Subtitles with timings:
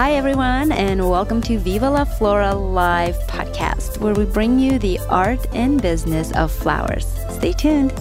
[0.00, 4.98] Hi, everyone, and welcome to Viva la Flora Live podcast, where we bring you the
[5.10, 7.06] art and business of flowers.
[7.28, 7.92] Stay tuned.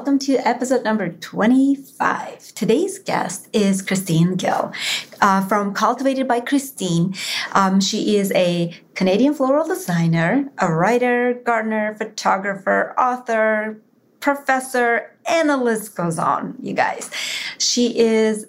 [0.00, 2.54] Welcome to episode number 25.
[2.54, 4.72] Today's guest is Christine Gill
[5.20, 7.12] uh, from Cultivated by Christine.
[7.52, 13.78] Um, she is a Canadian floral designer, a writer, gardener, photographer, author,
[14.20, 17.10] professor, and the list goes on, you guys.
[17.58, 18.46] She is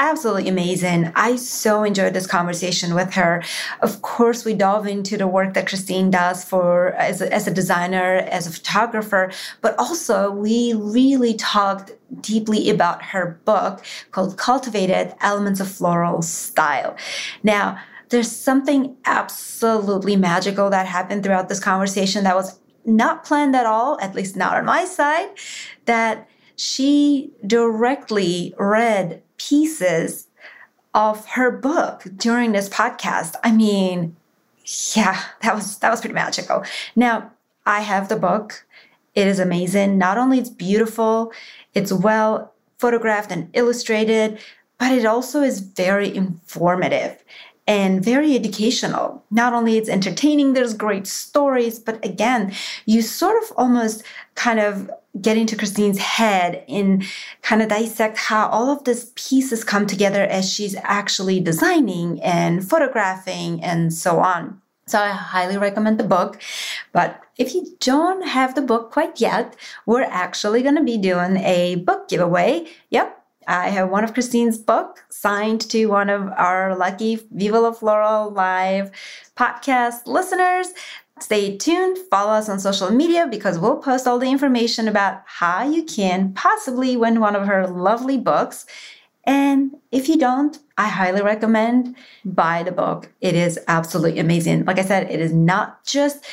[0.00, 1.12] absolutely amazing.
[1.14, 3.44] I so enjoyed this conversation with her.
[3.82, 7.52] Of course, we dove into the work that Christine does for as a, as a
[7.52, 15.14] designer, as a photographer, but also we really talked deeply about her book called Cultivated
[15.20, 16.96] Elements of Floral Style.
[17.42, 23.66] Now, there's something absolutely magical that happened throughout this conversation that was not planned at
[23.66, 25.28] all, at least not on my side,
[25.84, 30.26] that she directly read pieces
[30.94, 33.34] of her book during this podcast.
[33.42, 34.16] I mean,
[34.94, 36.64] yeah, that was that was pretty magical.
[36.96, 37.32] Now,
[37.66, 38.66] I have the book.
[39.14, 39.98] It is amazing.
[39.98, 41.32] Not only it's beautiful,
[41.74, 44.38] it's well photographed and illustrated,
[44.78, 47.22] but it also is very informative
[47.66, 49.24] and very educational.
[49.30, 52.52] Not only it's entertaining, there's great stories, but again,
[52.86, 54.02] you sort of almost
[54.34, 57.04] kind of get into Christine's head and
[57.42, 62.68] kind of dissect how all of these pieces come together as she's actually designing and
[62.68, 64.60] photographing and so on.
[64.86, 66.40] So I highly recommend the book.
[66.92, 69.54] But if you don't have the book quite yet,
[69.86, 72.66] we're actually going to be doing a book giveaway.
[72.90, 73.19] Yep,
[73.50, 78.30] I have one of Christine's book signed to one of our lucky Viva la Floral
[78.30, 78.92] live
[79.36, 80.68] podcast listeners.
[81.18, 85.68] Stay tuned, follow us on social media because we'll post all the information about how
[85.68, 88.66] you can possibly win one of her lovely books.
[89.24, 93.12] And if you don't, I highly recommend buy the book.
[93.20, 94.64] It is absolutely amazing.
[94.64, 96.24] Like I said, it is not just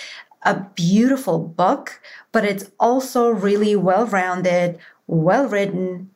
[0.44, 2.00] a beautiful book,
[2.32, 4.78] but it's also really well-rounded,
[5.08, 6.12] well-written,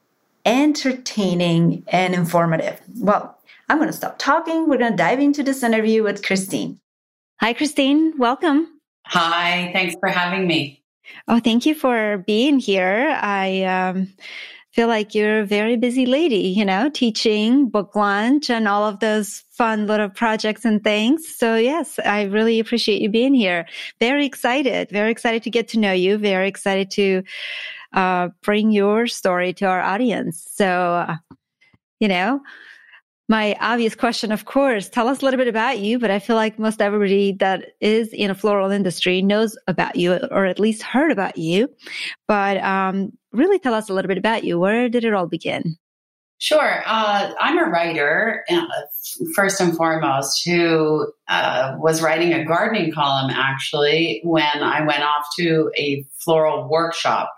[0.46, 2.80] entertaining, and informative.
[2.98, 3.38] Well,
[3.70, 4.68] I'm going to stop talking.
[4.68, 6.80] We're going to dive into this interview with Christine.
[7.40, 8.18] Hi, Christine.
[8.18, 8.68] Welcome.
[9.08, 9.72] Hi.
[9.74, 10.84] Thanks for having me.
[11.28, 13.18] Oh, thank you for being here.
[13.22, 14.14] I um,
[14.72, 19.00] feel like you're a very busy lady, you know, teaching, book launch, and all of
[19.00, 21.28] those fun little projects and things.
[21.28, 23.66] So, yes, I really appreciate you being here.
[24.00, 27.24] Very excited, very excited to get to know you, very excited to
[27.94, 30.48] uh, bring your story to our audience.
[30.54, 31.16] So, uh,
[32.00, 32.42] you know,
[33.32, 36.36] my obvious question, of course, tell us a little bit about you, but I feel
[36.36, 40.82] like most everybody that is in a floral industry knows about you or at least
[40.84, 41.70] heard about you.
[42.28, 44.60] But um, really tell us a little bit about you.
[44.60, 45.78] Where did it all begin?
[46.40, 46.84] Sure.
[46.86, 48.66] Uh, I'm a writer, uh,
[49.36, 55.26] first and foremost, who uh, was writing a gardening column actually when I went off
[55.38, 57.32] to a floral workshop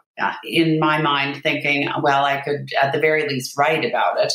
[0.44, 4.34] in my mind thinking, well, I could at the very least write about it.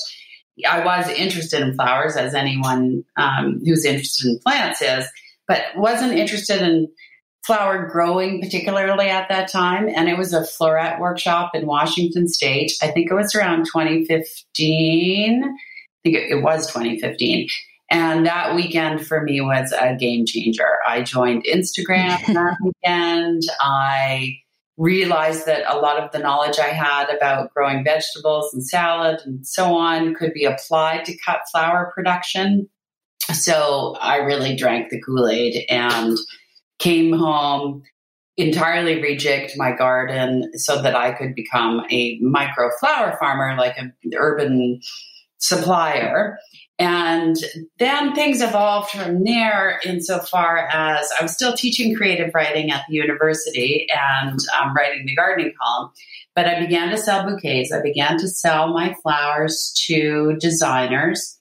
[0.67, 5.07] I was interested in flowers, as anyone um, who's interested in plants is,
[5.47, 6.89] but wasn't interested in
[7.49, 9.89] flower growing particularly at that time.
[9.89, 12.73] And it was a Floret workshop in Washington State.
[12.83, 15.45] I think it was around 2015.
[15.45, 15.49] I
[16.03, 17.49] think it, it was 2015.
[17.91, 20.77] And that weekend for me was a game changer.
[20.87, 23.45] I joined Instagram that weekend.
[23.61, 24.41] I
[24.79, 29.45] realized that a lot of the knowledge I had about growing vegetables and salad and
[29.47, 32.69] so on could be applied to cut flower production.
[33.33, 36.17] So I really drank the Kool Aid and
[36.79, 37.83] came home,
[38.37, 43.93] entirely rejigged my garden so that I could become a micro flower farmer, like an
[44.17, 44.81] urban
[45.39, 46.39] supplier.
[46.79, 47.37] And
[47.79, 52.95] then things evolved from there insofar as I was still teaching creative writing at the
[52.95, 55.91] university and um, writing the gardening column.
[56.37, 57.73] But I began to sell bouquets.
[57.73, 61.38] I began to sell my flowers to designers.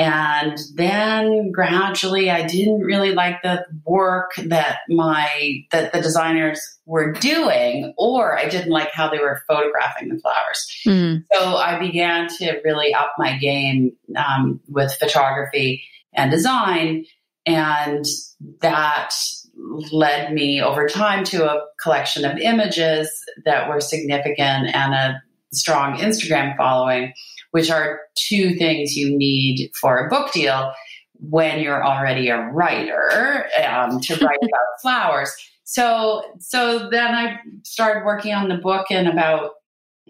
[0.00, 7.12] And then gradually I didn't really like the work that my that the designers were
[7.12, 10.66] doing, or I didn't like how they were photographing the flowers.
[10.86, 11.24] Mm.
[11.30, 17.04] So I began to really up my game um, with photography and design.
[17.44, 18.06] And
[18.62, 19.12] that
[19.92, 23.10] led me over time to a collection of images
[23.44, 27.12] that were significant and a strong Instagram following
[27.50, 30.72] which are two things you need for a book deal.
[31.22, 35.30] when you're already a writer um, to write about flowers.
[35.64, 39.50] So so then I started working on the book in about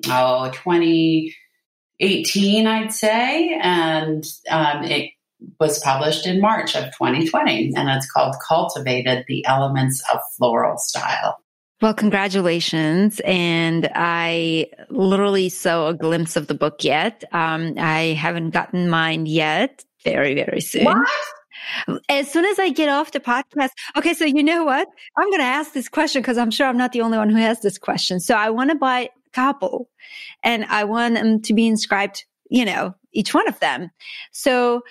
[0.06, 5.10] oh 2018 I'd say, and um, it
[5.58, 11.36] was published in March of 2020, and it's called Cultivated: The Elements of Floral Style.
[11.80, 13.20] Well, congratulations.
[13.24, 17.24] And I literally saw a glimpse of the book yet.
[17.32, 19.84] Um, I haven't gotten mine yet.
[20.04, 20.84] Very, very soon.
[20.84, 21.08] What?
[22.08, 23.70] As soon as I get off the podcast.
[23.96, 24.12] Okay.
[24.14, 24.88] So you know what?
[25.16, 27.36] I'm going to ask this question because I'm sure I'm not the only one who
[27.36, 28.20] has this question.
[28.20, 29.88] So I want to buy a couple
[30.42, 33.90] and I want them to be inscribed, you know, each one of them.
[34.32, 34.82] So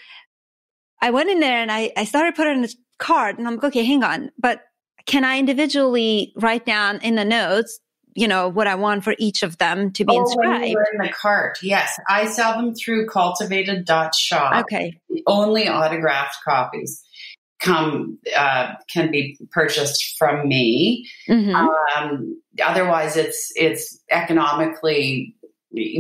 [1.02, 3.84] I went in there and I, I started putting a card and I'm like, okay,
[3.84, 4.32] hang on.
[4.38, 4.62] But
[5.10, 7.80] can I individually write down in the notes,
[8.14, 10.66] you know, what I want for each of them to be oh, inscribed?
[10.66, 11.58] in the cart.
[11.64, 12.00] Yes.
[12.08, 14.62] I sell them through cultivated.shop.
[14.66, 15.00] Okay.
[15.26, 17.04] Only autographed copies
[17.60, 21.08] come uh, can be purchased from me.
[21.28, 21.56] Mm-hmm.
[21.56, 25.36] Um, otherwise, it's it's economically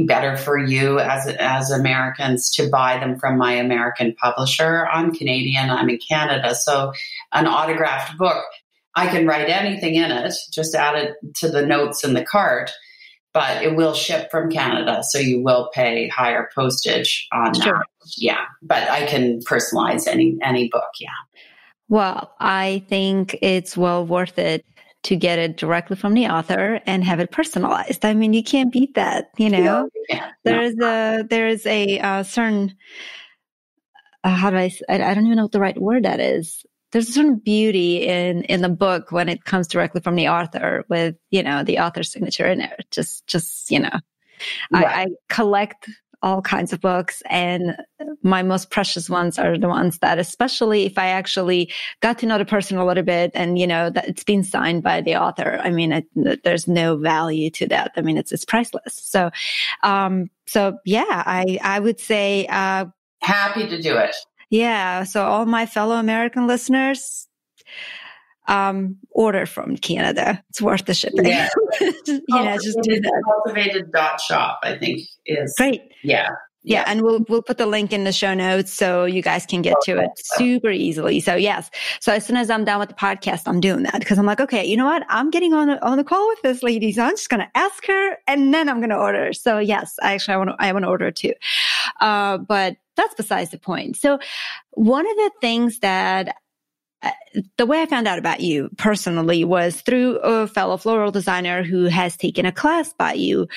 [0.05, 4.87] better for you as as Americans to buy them from my American publisher.
[4.87, 5.71] I'm Canadian.
[5.71, 6.93] I'm in Canada, so
[7.33, 8.45] an autographed book
[8.99, 12.69] I can write anything in it, just add it to the notes in the cart,
[13.33, 15.01] but it will ship from Canada.
[15.03, 17.75] So you will pay higher postage on sure.
[17.75, 17.85] that.
[18.17, 18.43] Yeah.
[18.61, 20.89] But I can personalize any any book.
[20.99, 21.09] Yeah.
[21.87, 24.65] Well, I think it's well worth it
[25.03, 28.03] to get it directly from the author and have it personalized.
[28.03, 29.63] I mean, you can't beat that, you know.
[29.63, 31.19] No, you there's no.
[31.19, 32.75] a there's a uh, certain
[34.25, 36.65] uh, how do I, I I don't even know what the right word that is
[36.91, 40.85] there's a certain beauty in in the book when it comes directly from the author
[40.89, 43.89] with you know the author's signature in there just just you know
[44.71, 44.85] right.
[44.85, 45.89] I, I, collect
[46.21, 47.77] all kinds of books and
[48.23, 51.71] my most precious ones are the ones that especially if i actually
[52.01, 54.83] got to know the person a little bit and you know that it's been signed
[54.83, 57.91] by the author i mean it, there's no value to that.
[57.95, 58.99] I mean it's it's priceless.
[59.01, 59.31] So
[59.81, 62.85] um so yeah i i would say uh
[63.21, 64.15] happy to do it
[64.49, 65.03] yeah.
[65.03, 67.27] So all my fellow American listeners,
[68.49, 70.43] um, order from Canada.
[70.49, 71.25] It's worth the shipping.
[71.25, 71.47] Yeah.
[71.79, 73.23] you know, just do that.
[73.25, 75.83] Cultivated dot shop, I think is great.
[76.03, 76.29] Yeah.
[76.63, 79.61] Yeah, and we'll we'll put the link in the show notes so you guys can
[79.61, 81.21] get to it super easily.
[81.21, 81.71] So yes,
[82.01, 84.41] so as soon as I'm done with the podcast, I'm doing that because I'm like,
[84.41, 85.05] okay, you know what?
[85.07, 87.85] I'm getting on the, on the call with this lady, so I'm just gonna ask
[87.87, 89.31] her and then I'm gonna order.
[89.31, 91.33] So yes, I actually I want to I want to order too,
[92.01, 93.95] uh, but that's besides the point.
[93.95, 94.19] So
[94.71, 96.35] one of the things that
[97.01, 97.11] uh,
[97.55, 101.85] the way I found out about you personally was through a fellow floral designer who
[101.85, 103.47] has taken a class by you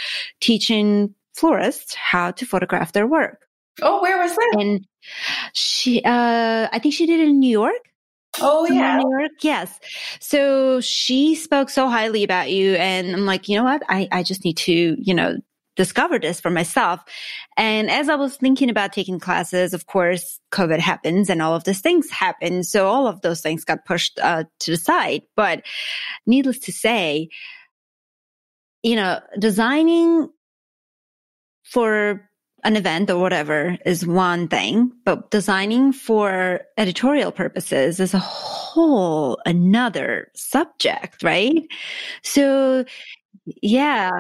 [0.41, 3.47] teaching florists how to photograph their work.
[3.81, 4.57] Oh, where was that?
[4.59, 4.87] And
[5.55, 7.81] she, uh, I think she did it in New York.
[8.41, 9.33] Oh yeah, New York.
[9.43, 9.79] Yes.
[10.21, 13.83] So she spoke so highly about you, and I'm like, you know what?
[13.89, 15.37] I I just need to, you know,
[15.77, 17.01] discover this for myself.
[17.57, 21.65] And as I was thinking about taking classes, of course, COVID happens and all of
[21.65, 22.63] these things happen.
[22.65, 25.23] So all of those things got pushed uh, to the side.
[25.37, 25.63] But
[26.27, 27.29] needless to say,
[28.83, 30.29] you know, designing
[31.73, 32.29] for
[32.65, 39.39] an event or whatever is one thing, but designing for editorial purposes is a whole
[39.47, 41.63] another subject, right?
[42.23, 42.85] So
[43.63, 44.11] yeah.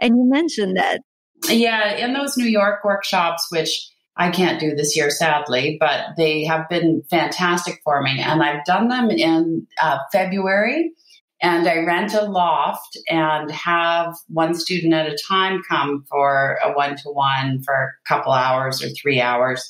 [0.00, 1.00] And you mentioned that.
[1.48, 6.44] Yeah, in those New York workshops, which I can't do this year, sadly, but they
[6.44, 8.18] have been fantastic for me.
[8.20, 10.92] And I've done them in uh, February.
[11.42, 16.72] And I rent a loft and have one student at a time come for a
[16.72, 19.68] one to one for a couple hours or three hours.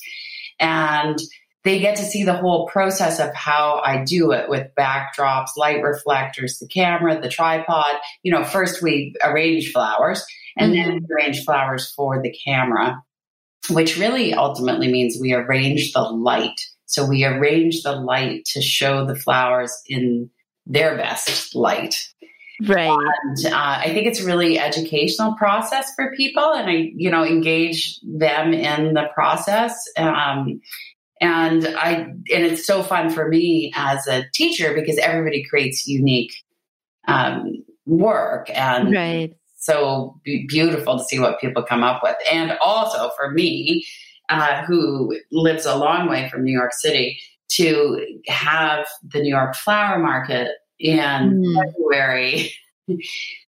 [0.61, 1.19] And
[1.67, 5.83] they get to see the whole process of how I do it with backdrops, light
[5.83, 7.97] reflectors, the camera, the tripod.
[8.23, 10.25] You know, first we arrange flowers
[10.57, 10.91] and mm-hmm.
[10.91, 13.03] then we arrange flowers for the camera,
[13.69, 16.61] which really ultimately means we arrange the light.
[16.85, 20.31] So we arrange the light to show the flowers in
[20.67, 21.95] their best light.
[22.67, 22.89] Right.
[22.89, 27.25] And uh, I think it's a really educational process for people, and I, you know,
[27.25, 29.79] engage them in the process.
[29.99, 30.61] Um,
[31.21, 36.33] and I and it's so fun for me as a teacher because everybody creates unique
[37.09, 39.35] um, work and right.
[39.57, 42.17] so be- beautiful to see what people come up with.
[42.31, 43.87] And also for me,
[44.29, 47.19] uh, who lives a long way from New York City,
[47.57, 51.65] to have the New York Flower Market in mm.
[51.65, 52.53] February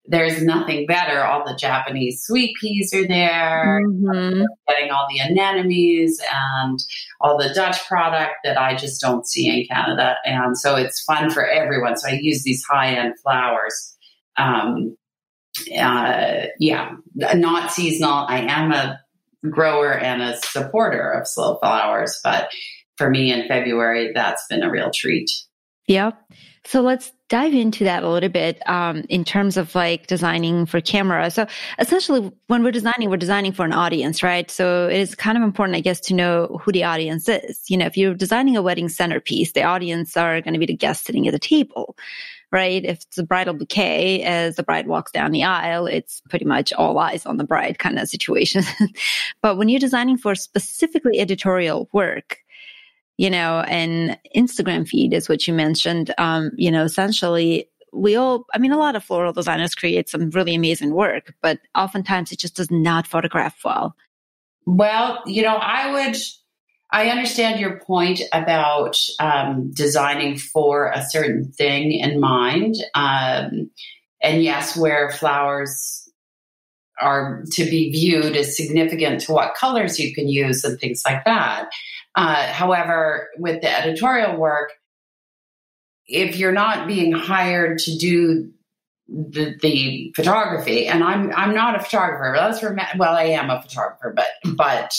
[0.05, 1.23] there's nothing better.
[1.23, 4.43] All the Japanese sweet peas are there, mm-hmm.
[4.67, 6.79] getting all the anemones and
[7.21, 10.15] all the Dutch product that I just don't see in Canada.
[10.25, 11.97] And so it's fun for everyone.
[11.97, 13.95] So I use these high end flowers.
[14.35, 14.97] Um,
[15.77, 18.25] uh, yeah, not seasonal.
[18.27, 18.99] I am a
[19.49, 22.49] grower and a supporter of slow flowers, but
[22.97, 25.29] for me in February, that's been a real treat.
[25.87, 26.11] Yeah.
[26.65, 30.79] So let's dive into that a little bit um, in terms of like designing for
[30.79, 31.29] camera.
[31.29, 31.45] So
[31.77, 34.49] essentially, when we're designing, we're designing for an audience, right?
[34.49, 37.69] So it is kind of important, I guess, to know who the audience is.
[37.69, 40.75] You know, if you're designing a wedding centerpiece, the audience are going to be the
[40.75, 41.97] guests sitting at the table,
[42.49, 42.85] right?
[42.85, 46.71] If it's a bridal bouquet, as the bride walks down the aisle, it's pretty much
[46.71, 48.63] all eyes on the bride kind of situation.
[49.41, 52.42] but when you're designing for specifically editorial work,
[53.23, 56.13] you know, and Instagram feed is what you mentioned.
[56.17, 60.29] Um, you know, essentially we all, I mean, a lot of floral designers create some
[60.31, 63.95] really amazing work, but oftentimes it just does not photograph well.
[64.65, 66.17] Well, you know, I would,
[66.91, 72.75] I understand your point about um, designing for a certain thing in mind.
[72.93, 73.71] Um,
[74.21, 76.09] and yes, where flowers
[76.99, 81.23] are to be viewed as significant to what colors you can use and things like
[81.23, 81.69] that.
[82.15, 84.73] Uh, however, with the editorial work,
[86.07, 88.51] if you're not being hired to do
[89.07, 92.33] the, the photography, and I'm I'm not a photographer.
[92.35, 92.61] That's
[92.97, 94.93] well, I am a photographer, but but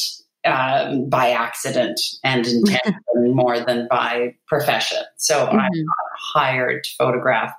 [0.44, 5.02] um, by accident and intent more than by profession.
[5.16, 5.56] So mm-hmm.
[5.56, 7.54] I'm not hired to photograph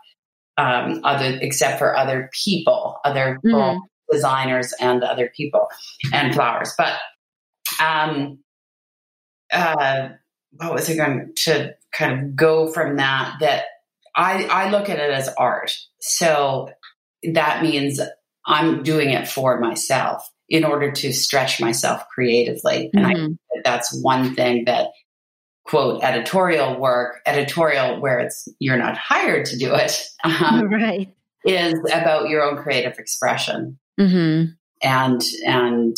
[0.58, 3.80] um, other except for other people, other mm-hmm.
[4.12, 5.68] designers and other people
[6.14, 6.74] and flowers.
[6.78, 6.94] But
[7.84, 8.40] um,
[9.56, 10.10] uh,
[10.52, 13.38] what was I going to kind of go from that?
[13.40, 13.66] That
[14.16, 15.76] I, I look at it as art.
[16.00, 16.70] So
[17.34, 18.00] that means
[18.46, 22.90] I'm doing it for myself in order to stretch myself creatively.
[22.94, 23.34] And mm-hmm.
[23.34, 24.90] I that's one thing that
[25.66, 31.80] quote editorial work, editorial where it's you're not hired to do it, um, right, is
[31.92, 33.80] about your own creative expression.
[34.00, 34.52] Mm-hmm.
[34.84, 35.98] And and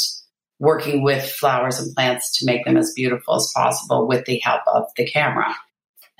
[0.60, 4.62] working with flowers and plants to make them as beautiful as possible with the help
[4.68, 5.56] of the camera.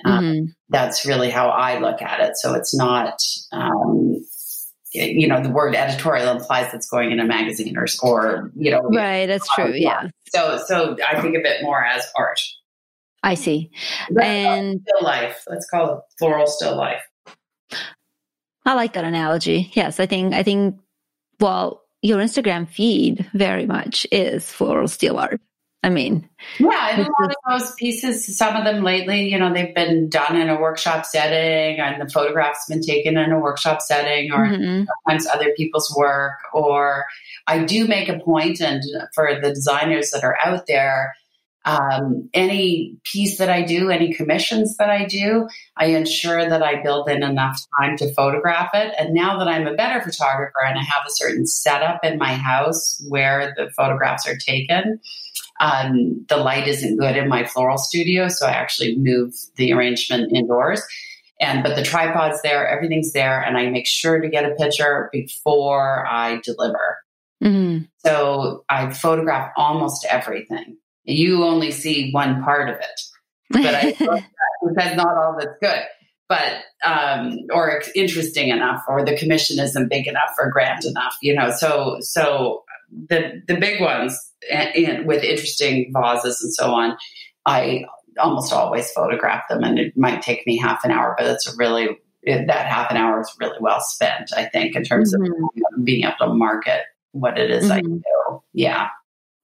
[0.04, 0.44] Um, mm-hmm.
[0.68, 2.36] That's really how I look at it.
[2.36, 4.24] So it's not, um,
[4.92, 8.82] you know, the word editorial implies it's going in a magazine or, or you know,
[8.82, 9.26] right.
[9.26, 9.72] That's true.
[9.74, 10.08] Yeah.
[10.28, 12.40] So, so I think of it more as art.
[13.22, 13.70] I see.
[14.20, 15.42] and still life.
[15.48, 17.02] Let's call it floral still life.
[18.64, 19.70] I like that analogy.
[19.72, 20.78] Yes, I think I think
[21.40, 25.40] well, your Instagram feed very much is still art.
[25.84, 26.28] I mean,
[26.58, 30.08] yeah, and a lot of those pieces, some of them lately, you know, they've been
[30.08, 34.44] done in a workshop setting, and the photographs been taken in a workshop setting, or
[34.44, 34.84] mm-hmm.
[35.06, 36.40] sometimes other people's work.
[36.52, 37.06] Or
[37.46, 38.82] I do make a point, and
[39.14, 41.14] for the designers that are out there,
[41.68, 46.82] um, any piece that I do, any commissions that I do, I ensure that I
[46.82, 48.94] build in enough time to photograph it.
[48.98, 52.32] And now that I'm a better photographer and I have a certain setup in my
[52.32, 54.98] house where the photographs are taken,
[55.60, 60.32] um, the light isn't good in my floral studio, so I actually move the arrangement
[60.34, 60.82] indoors.
[61.38, 65.10] And but the tripod's there, everything's there, and I make sure to get a picture
[65.12, 66.98] before I deliver.
[67.44, 67.84] Mm-hmm.
[67.98, 70.77] So I photograph almost everything
[71.08, 73.00] you only see one part of it.
[73.50, 73.92] But I
[74.68, 75.82] because not all that's good,
[76.28, 81.34] but um, or interesting enough, or the commission isn't big enough or grand enough, you
[81.34, 81.50] know.
[81.50, 82.64] So so
[83.08, 86.96] the the big ones and, with interesting vases and so on,
[87.46, 87.84] I
[88.18, 91.56] almost always photograph them, and it might take me half an hour, but it's a
[91.56, 91.88] really
[92.22, 95.24] it, that half an hour is really well spent, I think, in terms mm-hmm.
[95.78, 97.72] of being able to market what it is mm-hmm.
[97.72, 98.42] I do.
[98.52, 98.88] Yeah.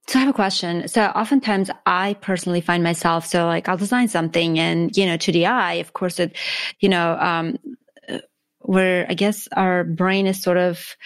[0.06, 0.86] So I have a question.
[0.86, 5.32] So oftentimes I personally find myself, so like I'll design something and, you know, to
[5.32, 6.36] the eye, of course it,
[6.80, 7.58] you know, um,
[8.58, 10.96] where I guess our brain is sort of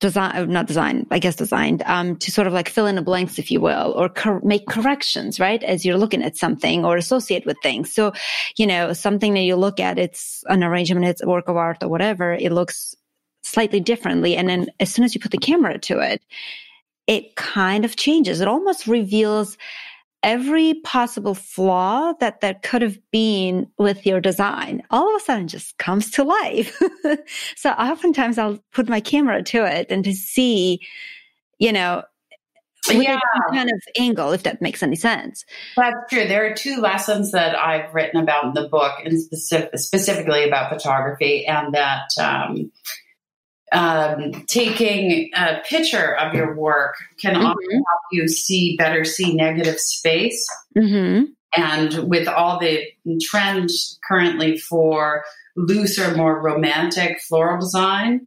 [0.00, 3.02] design, uh, not designed, I guess designed, um, to sort of like fill in the
[3.02, 5.62] blanks, if you will, or cor- make corrections, right?
[5.62, 7.92] As you're looking at something or associate with things.
[7.92, 8.12] So,
[8.56, 11.82] you know, something that you look at, it's an arrangement, it's a work of art
[11.82, 12.96] or whatever, it looks
[13.42, 14.36] slightly differently.
[14.36, 16.22] And then as soon as you put the camera to it,
[17.10, 18.40] it kind of changes.
[18.40, 19.58] It almost reveals
[20.22, 25.48] every possible flaw that there could have been with your design all of a sudden
[25.48, 26.80] just comes to life.
[27.56, 30.80] so oftentimes I'll put my camera to it and to see,
[31.58, 32.04] you know,
[32.88, 33.18] yeah.
[33.50, 35.44] kind of angle, if that makes any sense.
[35.76, 36.28] That's true.
[36.28, 40.70] There are two lessons that I've written about in the book, and specific, specifically about
[40.70, 42.70] photography, and that um,
[43.72, 47.44] um, taking a picture of your work can Mhm.
[47.44, 50.46] often help you see better see negative space.
[50.76, 51.24] Mm-hmm.
[51.56, 52.82] And with all the
[53.22, 53.70] trend
[54.06, 55.24] currently for
[55.56, 58.26] looser, more romantic floral design,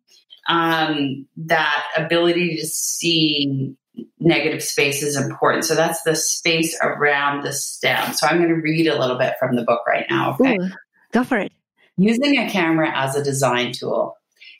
[0.50, 3.76] um, that ability to see
[4.20, 5.66] negative space is important.
[5.66, 8.14] So that's the space around the stem.
[8.14, 10.36] So I'm going to read a little bit from the book right now.
[10.40, 10.56] Okay.
[10.56, 10.70] Ooh,
[11.12, 11.52] go for it.
[11.98, 14.18] Using a camera as a design tool.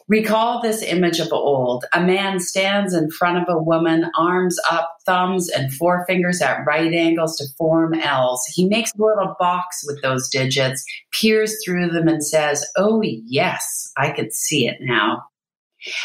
[0.08, 1.86] Recall this image of old.
[1.94, 6.94] A man stands in front of a woman, arms up, thumbs and forefingers at right
[6.94, 8.44] angles to form L's.
[8.54, 13.92] He makes a little box with those digits, peers through them, and says, Oh, yes,
[13.98, 15.24] I could see it now.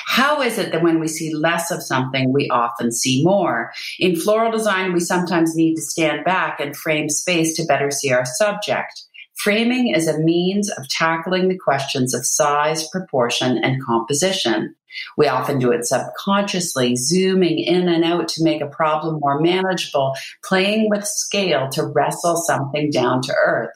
[0.06, 3.72] How is it that when we see less of something, we often see more?
[3.98, 8.12] In floral design, we sometimes need to stand back and frame space to better see
[8.12, 9.04] our subject.
[9.38, 14.74] Framing is a means of tackling the questions of size, proportion, and composition.
[15.16, 20.14] We often do it subconsciously, zooming in and out to make a problem more manageable,
[20.42, 23.70] playing with scale to wrestle something down to earth.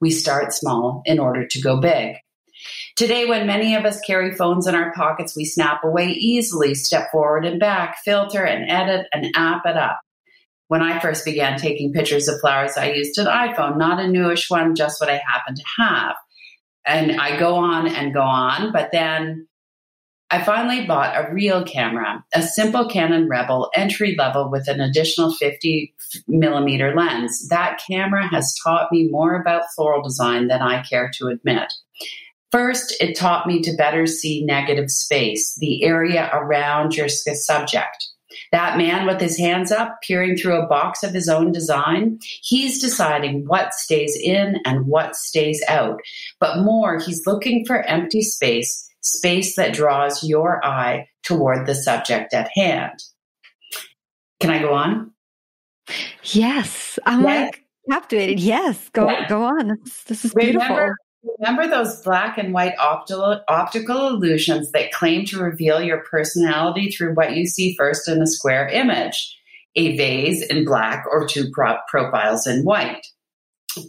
[0.00, 2.16] We start small in order to go big.
[2.96, 7.10] Today, when many of us carry phones in our pockets, we snap away easily, step
[7.12, 10.00] forward and back, filter and edit and app it up.
[10.68, 14.48] When I first began taking pictures of flowers, I used an iPhone, not a newish
[14.48, 16.14] one, just what I happened to have.
[16.86, 19.46] And I go on and go on, but then
[20.30, 25.32] I finally bought a real camera, a simple Canon Rebel entry level with an additional
[25.32, 25.94] 50
[26.26, 27.48] millimeter lens.
[27.50, 31.72] That camera has taught me more about floral design than I care to admit.
[32.50, 38.08] First, it taught me to better see negative space, the area around your subject.
[38.54, 42.80] That man with his hands up, peering through a box of his own design, he's
[42.80, 45.98] deciding what stays in and what stays out.
[46.38, 52.32] But more, he's looking for empty space, space that draws your eye toward the subject
[52.32, 53.02] at hand.
[54.38, 55.10] Can I go on?
[56.22, 57.26] Yes, I'm Yeah.
[57.46, 58.38] like captivated.
[58.38, 59.26] Yes, go Yeah.
[59.28, 59.78] go on.
[59.82, 60.76] This, this is beautiful.
[61.38, 67.14] Remember, those black and white optical, optical illusions that claim to reveal your personality through
[67.14, 69.36] what you see first in a square image
[69.76, 73.06] a vase in black or two pro- profiles in white.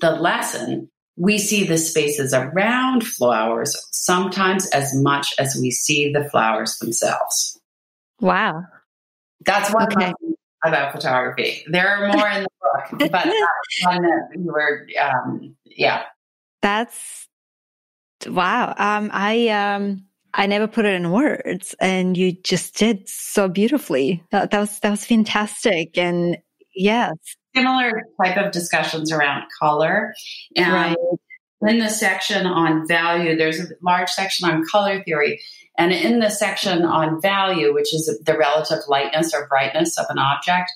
[0.01, 6.27] The lesson we see the spaces around flowers sometimes as much as we see the
[6.29, 7.59] flowers themselves.
[8.19, 8.63] Wow.
[9.45, 10.07] That's one Okay.
[10.07, 11.63] lesson about photography.
[11.67, 16.03] There are more in the book, but that's one that we were, um, yeah.
[16.65, 17.27] That's
[18.25, 18.73] wow.
[18.75, 24.23] Um, I um, I never put it in words, and you just did so beautifully.
[24.31, 26.39] That, that was that was fantastic, and
[26.73, 27.13] yes,
[27.55, 30.15] similar type of discussions around color.
[30.55, 30.73] And
[31.61, 31.71] Right.
[31.71, 35.39] in the section on value, there's a large section on color theory.
[35.77, 40.17] And in the section on value, which is the relative lightness or brightness of an
[40.17, 40.71] object,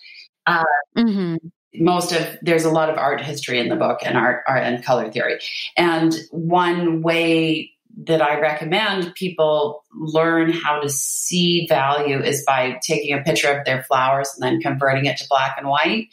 [0.95, 1.38] hmm
[1.75, 4.84] most of there's a lot of art history in the book and art, art and
[4.84, 5.39] color theory.
[5.77, 7.71] And one way
[8.05, 13.65] that I recommend people learn how to see value is by taking a picture of
[13.65, 16.08] their flowers and then converting it to black and white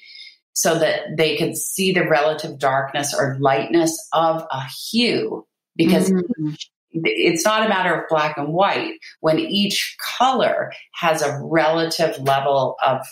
[0.53, 6.57] so that they can see the relative darkness or lightness of a hue because Mhm.
[6.93, 12.77] it's not a matter of black and white when each color has a relative level
[12.83, 13.07] of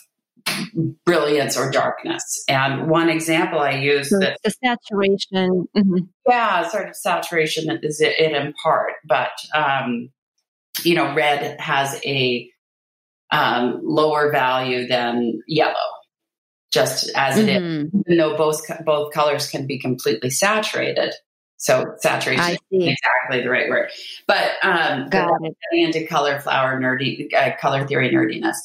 [1.05, 2.45] brilliance or darkness.
[2.49, 5.67] And one example I use So that the saturation.
[5.77, 6.09] mhm.
[6.29, 10.11] yeah, sort of saturation is it, it in part, but um,
[10.83, 12.51] you know, red has a
[13.31, 15.75] um, lower value than yellow,
[16.73, 18.03] just as it is, Mhm.
[18.07, 21.13] even though both both colors can be completely saturated.
[21.57, 23.89] So saturation is exactly the right word.
[24.27, 25.57] But um, Got it.
[25.73, 28.57] into color flower nerdy, uh, color theory nerdiness.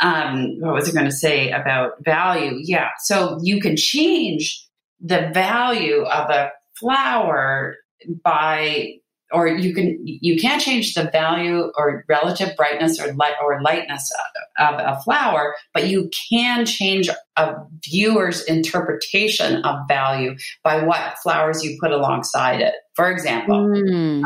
[0.00, 2.58] Um, what was I going to say about value?
[2.62, 4.62] Yeah, so you can change
[5.00, 7.76] the value of a flower
[8.24, 8.94] by,
[9.32, 14.12] or you can you can't change the value or relative brightness or light or lightness
[14.58, 17.54] of, of a flower, but you can change a
[17.84, 22.74] viewer's interpretation of value by what flowers you put alongside it.
[22.94, 24.22] For example, Mm.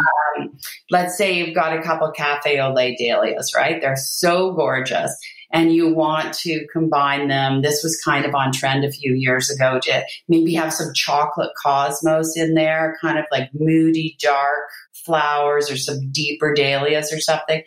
[0.91, 3.81] let's say you've got a couple cafe au lait dahlias, right?
[3.81, 5.15] They're so gorgeous.
[5.53, 7.63] And you want to combine them.
[7.63, 11.51] This was kind of on trend a few years ago to maybe have some chocolate
[11.61, 14.69] cosmos in there, kind of like moody, dark
[15.05, 17.63] flowers or some deeper dahlias or something.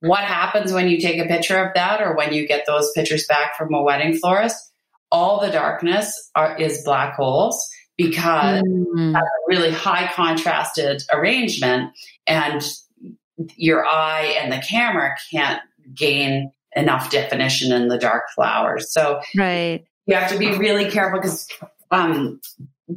[0.00, 3.26] What happens when you take a picture of that or when you get those pictures
[3.26, 4.56] back from a wedding florist?
[5.10, 9.20] All the darkness are, is black holes because Mm.
[9.46, 11.92] really high contrasted arrangement
[12.26, 12.62] and
[13.56, 15.60] your eye and the camera can't
[15.94, 18.92] gain enough definition in the dark flowers.
[18.92, 19.84] So right.
[20.06, 21.48] you have to be really careful because
[21.90, 22.40] um,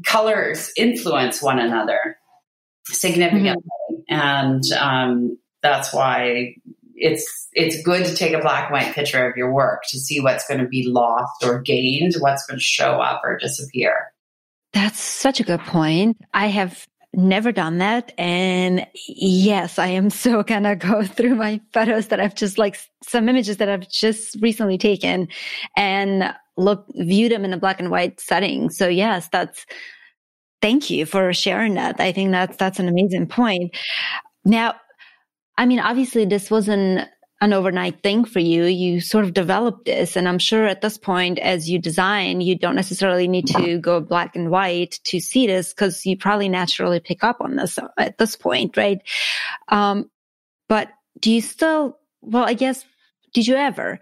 [0.06, 2.18] colors influence one another
[2.88, 4.14] significantly, mm-hmm.
[4.14, 6.56] and um, that's why
[6.96, 10.20] it's it's good to take a black and white picture of your work to see
[10.20, 14.12] what's going to be lost or gained, what's going to show up or disappear.
[14.74, 16.18] That's such a good point.
[16.34, 16.86] I have
[17.16, 18.14] never done that.
[18.18, 23.30] And yes, I am so gonna go through my photos that I've just like some
[23.30, 25.28] images that I've just recently taken
[25.76, 28.70] and look, view them in a black and white setting.
[28.70, 29.66] So yes, that's,
[30.62, 32.00] thank you for sharing that.
[32.00, 33.76] I think that's, that's an amazing point.
[34.46, 34.76] Now,
[35.58, 37.10] I mean, obviously this wasn't
[37.42, 38.64] an overnight thing for you.
[38.64, 40.16] You sort of developed this.
[40.16, 44.00] And I'm sure at this point, as you design, you don't necessarily need to go
[44.00, 48.18] black and white to see this because you probably naturally pick up on this at
[48.18, 49.00] this point, right?
[49.68, 50.10] Um,
[50.70, 52.84] but do you still, well, I guess,
[53.34, 54.00] did you ever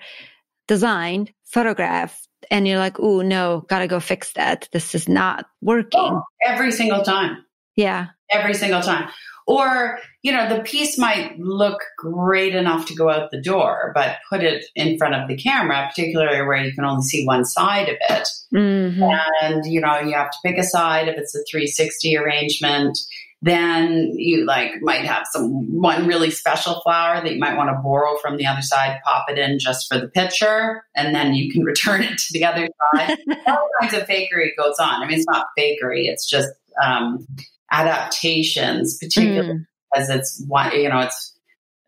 [0.68, 4.70] design, photograph, and you're like, oh, no, gotta go fix that.
[4.72, 6.00] This is not working.
[6.02, 7.46] Oh, every single time.
[7.76, 8.08] Yeah.
[8.30, 9.10] Every single time.
[9.46, 14.18] Or, you know, the piece might look great enough to go out the door, but
[14.30, 17.90] put it in front of the camera, particularly where you can only see one side
[17.90, 18.28] of it.
[18.54, 19.04] Mm-hmm.
[19.42, 22.98] And, you know, you have to pick a side if it's a 360 arrangement.
[23.42, 27.82] Then you like might have some one really special flower that you might want to
[27.84, 31.52] borrow from the other side, pop it in just for the picture, and then you
[31.52, 33.18] can return it to the other side.
[33.48, 35.04] All kinds of fakery goes on.
[35.04, 36.48] I mean, it's not fakery; it's just
[36.82, 37.28] um,
[37.74, 39.66] adaptations, particularly mm.
[39.92, 41.32] because it's one, you know, it's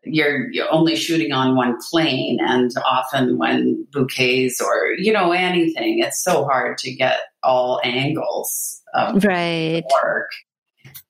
[0.04, 6.00] you're, you're only shooting on one plane, and often when bouquets or you know anything,
[6.00, 10.30] it's so hard to get all angles of right work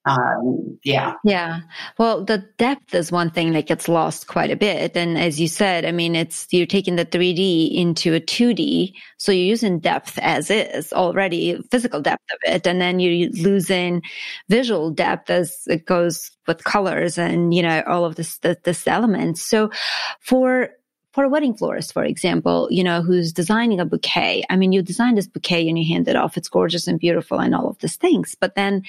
[0.05, 1.15] um, yeah.
[1.23, 1.61] Yeah.
[1.97, 4.95] Well, the depth is one thing that gets lost quite a bit.
[4.95, 8.93] And as you said, I mean, it's, you're taking the 3D into a 2D.
[9.17, 12.67] So you're using depth as is already, physical depth of it.
[12.67, 14.03] And then you're losing
[14.47, 18.87] visual depth as it goes with colors and, you know, all of this, this, this
[18.87, 19.41] elements.
[19.41, 19.71] So
[20.19, 20.69] for,
[21.13, 24.43] for a wedding florist, for example, you know, who's designing a bouquet.
[24.51, 26.37] I mean, you design this bouquet and you hand it off.
[26.37, 28.35] It's gorgeous and beautiful and all of these things.
[28.39, 28.83] But then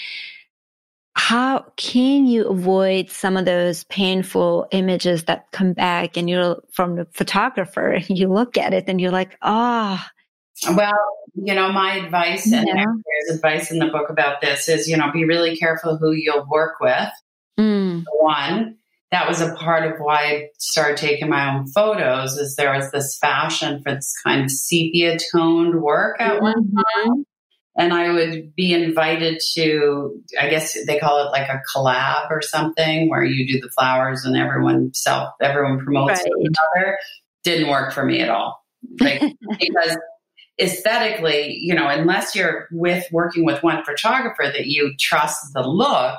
[1.17, 6.97] how can you avoid some of those painful images that come back and you're from
[6.97, 10.09] the photographer you look at it and you're like ah
[10.67, 10.77] oh.
[10.77, 12.85] well you know my advice and yeah.
[12.85, 16.47] there's advice in the book about this is you know be really careful who you'll
[16.51, 17.11] work with
[17.59, 18.05] mm.
[18.21, 18.77] one
[19.13, 22.91] that was a part of why I started taking my own photos is there was
[22.91, 26.43] this fashion for this kind of sepia toned work at mm-hmm.
[26.43, 27.25] one time
[27.79, 32.41] and I would be invited to, I guess they call it like a collab or
[32.41, 36.33] something, where you do the flowers and everyone self, everyone promotes right.
[36.41, 36.99] each other.
[37.45, 38.65] Didn't work for me at all,
[38.99, 39.21] like,
[39.61, 39.97] because
[40.59, 46.19] aesthetically, you know, unless you're with working with one photographer that you trust the look,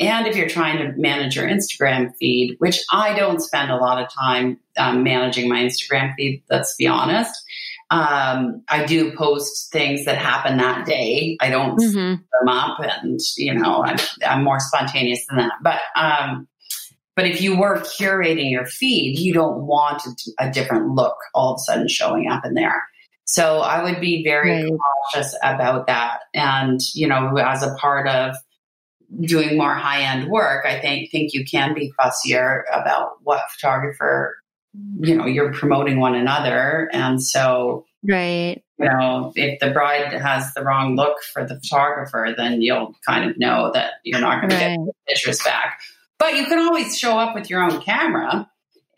[0.00, 4.02] and if you're trying to manage your Instagram feed, which I don't spend a lot
[4.02, 7.34] of time um, managing my Instagram feed, let's be honest
[7.90, 11.38] um, I do post things that happen that day.
[11.40, 12.20] I don't mm-hmm.
[12.20, 13.96] them up, and you know, I'm,
[14.26, 15.54] I'm, more spontaneous than that.
[15.62, 16.46] But um,
[17.16, 21.54] but if you were curating your feed, you don't want a, a, different look all
[21.54, 22.84] of a sudden showing up in there.
[23.24, 24.72] So I would be very right.
[25.12, 26.20] cautious about that.
[26.34, 28.36] And you know, as a part of
[29.22, 34.37] doing more high end work, I think think you can be fussier about what photographer
[35.00, 40.52] you know you're promoting one another and so right you know if the bride has
[40.54, 44.50] the wrong look for the photographer then you'll kind of know that you're not going
[44.50, 44.76] right.
[44.76, 45.80] to get pictures back
[46.18, 48.48] but you can always show up with your own camera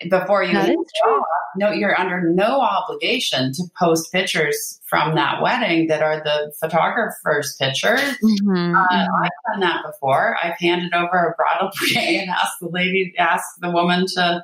[0.09, 5.87] before you show up no you're under no obligation to post pictures from that wedding
[5.87, 8.75] that are the photographer's pictures mm-hmm.
[8.75, 9.23] uh, mm-hmm.
[9.23, 13.61] i've done that before i've handed over a bridal bouquet and asked the lady asked
[13.61, 14.43] the woman to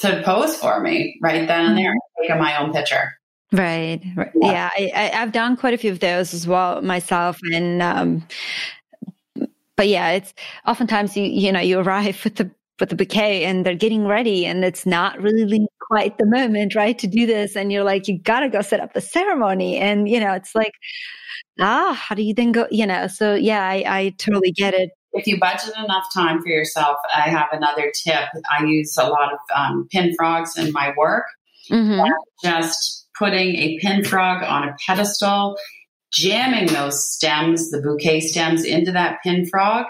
[0.00, 2.32] to pose for me right then and there, mm-hmm.
[2.32, 3.14] take my own picture.
[3.52, 4.00] Right.
[4.16, 4.30] right.
[4.34, 8.26] Yeah, yeah I, have done quite a few of those as well myself, and um,
[9.76, 10.32] but yeah, it's
[10.66, 14.46] oftentimes you you know you arrive with the with the bouquet and they're getting ready
[14.46, 18.18] and it's not really quite the moment right to do this and you're like you
[18.18, 20.72] got to go set up the ceremony and you know it's like
[21.60, 24.90] ah how do you then go you know so yeah i, I totally get it
[25.12, 28.28] if you budget enough time for yourself, I have another tip.
[28.50, 31.24] I use a lot of um, pin frogs in my work.
[31.70, 32.10] Mm-hmm.
[32.42, 35.56] Just putting a pin frog on a pedestal,
[36.12, 39.86] jamming those stems, the bouquet stems, into that pin frog,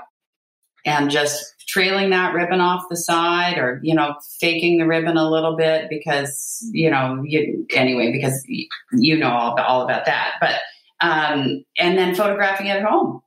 [0.85, 5.31] and just trailing that ribbon off the side or you know faking the ribbon a
[5.31, 8.45] little bit because you know you anyway because
[8.93, 10.57] you know all, all about that but
[11.01, 13.23] um and then photographing it at home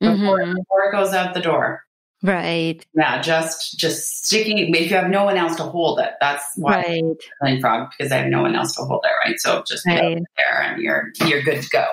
[0.00, 0.54] before, mm-hmm.
[0.54, 1.82] before it goes out the door
[2.22, 6.44] right yeah just just sticking if you have no one else to hold it that's
[6.56, 7.02] why
[7.42, 7.60] right.
[7.60, 10.22] frog because i have no one else to hold it right so just right.
[10.38, 11.84] there and you're you're good to go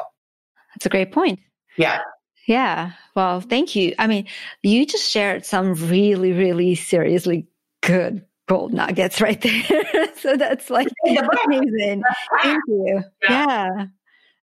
[0.73, 1.39] that's a great point
[1.77, 1.99] yeah
[2.45, 2.91] yeah.
[3.15, 3.95] Well, thank you.
[3.97, 4.27] I mean,
[4.61, 7.47] you just shared some really, really seriously
[7.81, 10.07] good gold nuggets right there.
[10.17, 10.87] so that's like
[11.45, 12.03] amazing.
[12.41, 13.03] Thank you.
[13.23, 13.29] Yeah.
[13.29, 13.85] yeah.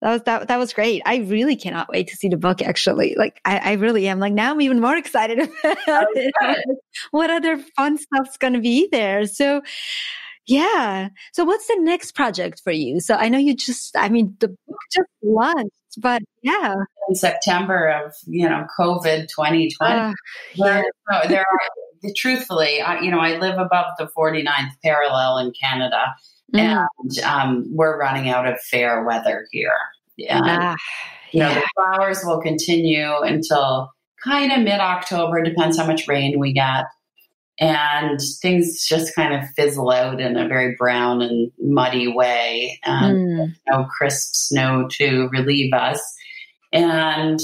[0.04, 1.00] That was that that was great.
[1.06, 3.14] I really cannot wait to see the book actually.
[3.16, 4.18] Like I, I really am.
[4.18, 6.78] Like now I'm even more excited about it.
[7.10, 9.26] what other fun stuff's gonna be there.
[9.26, 9.62] So
[10.46, 11.08] yeah.
[11.32, 13.00] So what's the next project for you?
[13.00, 16.74] So I know you just I mean the book just launched but yeah.
[17.08, 19.70] In September of, you know, COVID 2020.
[19.80, 20.12] Uh,
[20.54, 20.64] yeah.
[20.66, 20.84] There,
[21.28, 26.14] there are, truthfully, I, you know, I live above the 49th parallel in Canada.
[26.54, 26.86] Mm.
[26.98, 29.76] And um, we're running out of fair weather here.
[30.18, 30.76] And, uh,
[31.32, 33.90] you know, the flowers will continue until
[34.22, 36.84] kind of mid October, depends how much rain we get.
[37.60, 43.16] And things just kind of fizzle out in a very brown and muddy way and
[43.16, 43.54] mm.
[43.70, 46.00] no crisp snow to relieve us.
[46.72, 47.38] And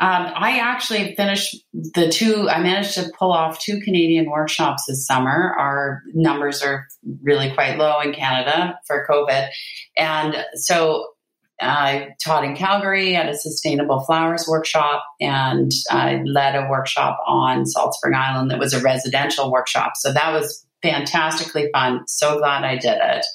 [0.00, 5.04] um, i actually finished the two i managed to pull off two canadian workshops this
[5.04, 5.54] summer.
[5.58, 6.86] Our numbers are
[7.22, 9.48] really quite low in canada for covid.
[9.96, 11.08] And so
[11.60, 17.66] I taught in Calgary at a sustainable flowers workshop, and I led a workshop on
[17.66, 19.92] Salt Spring Island that was a residential workshop.
[19.96, 22.06] So that was fantastically fun.
[22.06, 23.26] So glad I did it.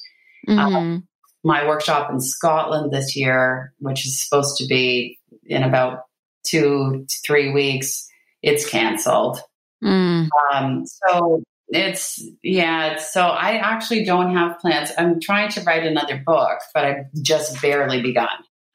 [0.47, 0.59] Mm-hmm.
[0.59, 1.07] Um,
[1.43, 6.03] my workshop in Scotland this year, which is supposed to be in about
[6.45, 8.07] two to three weeks,
[8.41, 9.39] it's canceled.
[9.83, 10.29] Mm.
[10.53, 14.91] Um, so it's yeah it's, so i actually don't have plans.
[14.97, 18.27] I'm trying to write another book but i've just barely begun.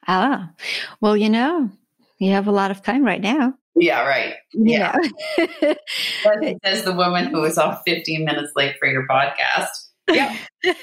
[0.07, 0.51] Ah
[1.01, 1.69] well you know
[2.19, 3.53] you have a lot of time right now.
[3.75, 4.33] Yeah right.
[4.53, 4.95] Yeah,
[5.37, 5.73] yeah.
[6.65, 9.69] says the woman who was off 15 minutes late for your podcast.
[10.11, 10.35] Yeah.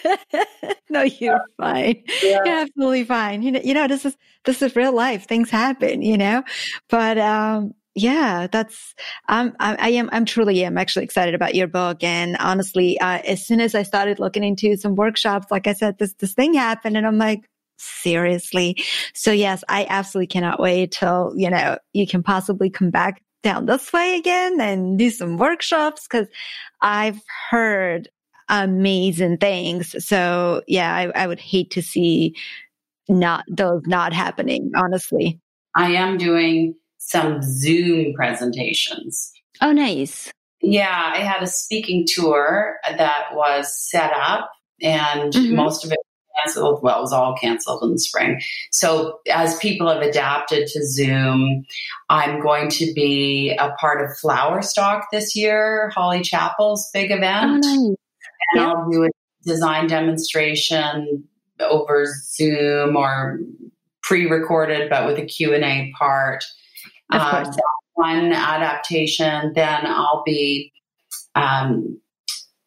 [0.88, 2.04] No you're fine.
[2.22, 2.40] Yeah.
[2.44, 3.42] you're absolutely fine.
[3.42, 5.26] You know you know this is this is real life.
[5.26, 6.44] Things happen you know?
[6.88, 8.94] But um yeah, that's
[9.28, 12.04] um, I, I, am I'm truly am actually excited about your book.
[12.04, 15.98] And honestly, uh, as soon as I started looking into some workshops, like I said,
[15.98, 18.76] this this thing happened, and I'm like, seriously.
[19.14, 23.64] So yes, I absolutely cannot wait till you know you can possibly come back down
[23.64, 26.28] this way again and do some workshops because
[26.82, 28.10] I've heard
[28.50, 30.04] amazing things.
[30.06, 32.36] So yeah, I, I would hate to see
[33.08, 34.72] not those not happening.
[34.76, 35.40] Honestly,
[35.74, 36.74] I am doing
[37.06, 39.32] some Zoom presentations.
[39.62, 40.30] Oh, nice.
[40.60, 44.50] Yeah, I had a speaking tour that was set up,
[44.82, 45.54] and mm-hmm.
[45.54, 45.98] most of it
[46.36, 46.82] canceled.
[46.82, 48.40] Well, it was all canceled in the spring.
[48.72, 51.64] So, as people have adapted to Zoom,
[52.08, 57.64] I'm going to be a part of Flower Stock this year, Holly Chappell's big event.
[57.64, 57.76] Oh, nice.
[57.76, 57.96] And
[58.56, 58.66] yeah.
[58.66, 59.08] I'll do a
[59.44, 61.24] design demonstration
[61.60, 63.38] over Zoom or
[64.02, 66.44] pre-recorded, but with a Q&A part.
[67.10, 67.50] Uh,
[67.94, 69.52] one adaptation.
[69.54, 70.72] Then I'll be
[71.34, 72.00] um,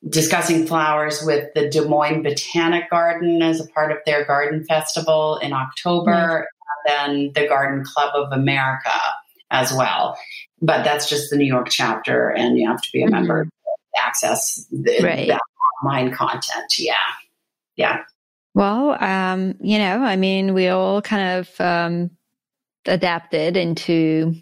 [0.08, 5.38] discussing flowers with the Des Moines Botanic Garden as a part of their garden festival
[5.38, 6.90] in October, mm-hmm.
[6.90, 8.94] and then the Garden Club of America
[9.52, 10.18] as well.
[10.62, 13.16] But that's just the New York chapter, and you have to be a mm-hmm.
[13.16, 15.28] member to access the, right.
[15.28, 15.42] that
[15.84, 16.78] online content.
[16.78, 16.96] Yeah.
[17.76, 18.04] Yeah.
[18.56, 22.12] Well, um, you know, I mean, we all kind of um,
[22.90, 24.36] adapted into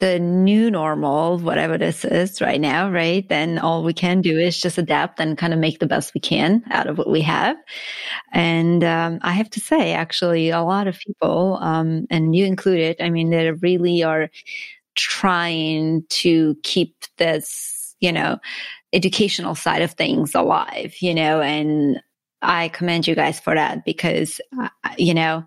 [0.00, 3.26] the new normal, whatever this is right now, right?
[3.28, 6.20] Then all we can do is just adapt and kind of make the best we
[6.20, 7.56] can out of what we have.
[8.32, 12.96] And um, I have to say, actually, a lot of people, um, and you included,
[13.00, 14.28] I mean, they really are
[14.96, 18.38] trying to keep this, you know,
[18.92, 22.00] educational side of things alive, you know, and
[22.42, 25.44] I commend you guys for that because, uh, you know,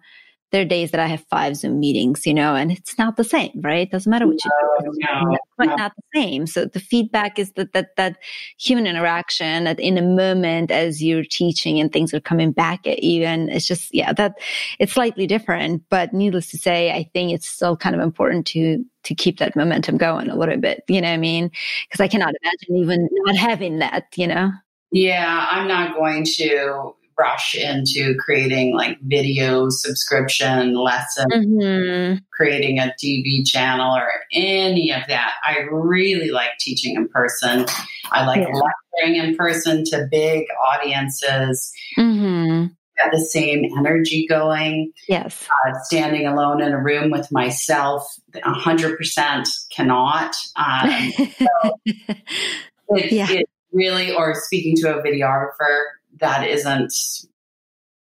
[0.51, 3.23] there are days that I have five Zoom meetings, you know, and it's not the
[3.23, 3.87] same, right?
[3.87, 4.91] It doesn't matter what you do.
[4.97, 5.75] No, it's no.
[5.75, 6.47] not the same.
[6.47, 8.17] So the feedback is that, that, that
[8.57, 13.03] human interaction that in a moment as you're teaching and things are coming back at
[13.03, 13.25] you.
[13.25, 14.35] And it's just, yeah, that
[14.79, 18.85] it's slightly different, but needless to say, I think it's still kind of important to,
[19.03, 20.83] to keep that momentum going a little bit.
[20.87, 21.51] You know what I mean?
[21.91, 24.51] Cause I cannot imagine even not having that, you know?
[24.91, 32.21] Yeah, I'm not going to rush into creating like video subscription lesson, Mhm.
[32.31, 35.33] creating a TV channel, or any of that.
[35.43, 37.65] I really like teaching in person.
[38.11, 38.53] I like Yeah.
[38.53, 41.71] lecturing in person to big audiences.
[41.97, 42.71] Mhm.
[42.97, 44.91] Got the same energy going.
[45.07, 45.47] Yes.
[45.65, 48.07] Uh, standing alone in a room with myself,
[48.43, 50.35] hundred percent cannot.
[50.55, 50.89] Um,
[51.85, 53.27] it, Yeah.
[53.29, 55.81] it really, or speaking to a videographer,
[56.19, 56.93] that isn't.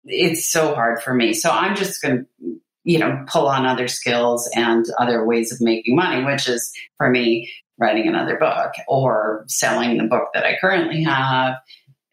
[0.05, 1.33] It's so hard for me.
[1.33, 5.59] So I'm just going to, you know, pull on other skills and other ways of
[5.59, 10.57] making money, which is for me writing another book or selling the book that I
[10.59, 11.55] currently have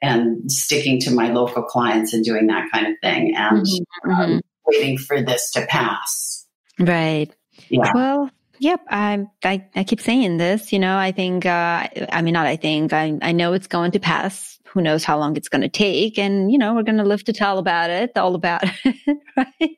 [0.03, 4.31] and sticking to my local clients and doing that kind of thing and Mhm, um,
[4.31, 4.41] mhm.
[4.67, 6.47] waiting for this to pass.
[6.79, 7.33] Right.
[7.69, 7.91] Yeah.
[7.95, 8.81] Well, yep.
[8.91, 10.73] I, I I keep saying this.
[10.73, 11.47] You know, I think.
[11.47, 12.47] Uh, I mean, not.
[12.47, 12.93] I think.
[12.93, 14.54] I I know it's going to pass.
[14.75, 16.19] Who knows how long it's going to take?
[16.19, 18.19] And you know, we're going to live to tell about it.
[18.19, 19.77] All about it, right?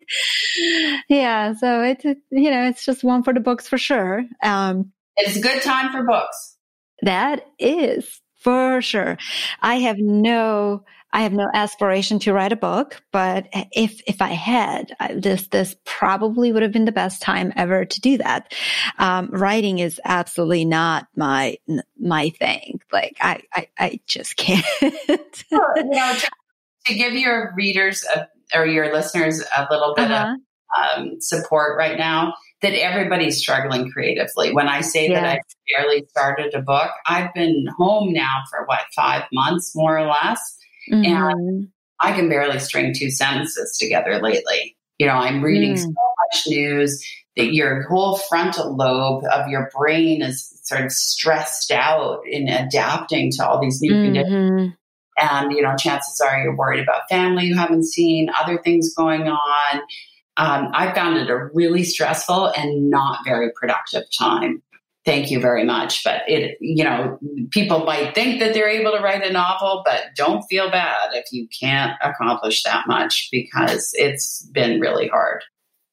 [1.09, 1.53] Yeah.
[1.55, 4.25] So it's you know, it's just one for the books for sure.
[4.43, 6.57] Um, It's a good time for books.
[7.03, 9.19] that is for sure.
[9.61, 14.29] I have no, I have no aspiration to write a book, but if if I
[14.29, 18.53] had, I- this this probably would have been the best time ever to do that.
[18.99, 21.59] Um, writing is absolutely not my
[21.99, 22.81] my thing.
[22.93, 24.65] Like I I, I just can't.
[24.81, 26.29] you know, to,
[26.87, 30.35] to give your readers a, or your listeners a little bit Uh-huh.
[30.35, 34.53] of um, support right now, that everybody's struggling creatively.
[34.53, 35.39] When I say that I
[35.73, 40.41] barely started a book, I've been home now for what five months, more or less.
[40.91, 41.69] Mhm.
[42.01, 44.77] I can barely string two sentences together lately.
[44.99, 45.79] You know, I'm reading Mm.
[45.79, 47.03] so much news
[47.37, 53.31] that your whole frontal lobe of your brain is sort of stressed out in adapting
[53.33, 54.77] to all these new conditions Mhm.
[55.19, 59.29] and you know chances are you're worried about family you haven't seen other things going
[59.29, 59.81] on
[60.39, 64.61] um, i found it a really stressful and not very productive time
[65.07, 66.05] thank you very much.
[66.05, 67.19] But it you know
[67.51, 71.33] people might think that they're able to write a novel but don't feel bad if
[71.33, 75.43] you can't accomplish that much because it's been really hard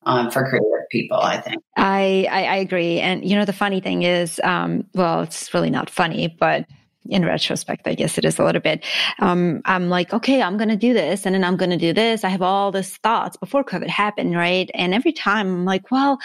[0.05, 1.61] um, for creative people i think.
[1.77, 5.69] I, I I agree, and you know the funny thing is, um, well, it's really
[5.69, 6.65] not funny, but
[7.09, 8.83] in retrospect, I guess it is a little bit.
[9.19, 11.93] Um, I'm like, okay, I'm going to do this, and then I'm going to do
[11.93, 12.23] this.
[12.23, 14.69] I have all these thoughts before COVID happened, right?
[14.73, 16.19] And every time I'm like, well,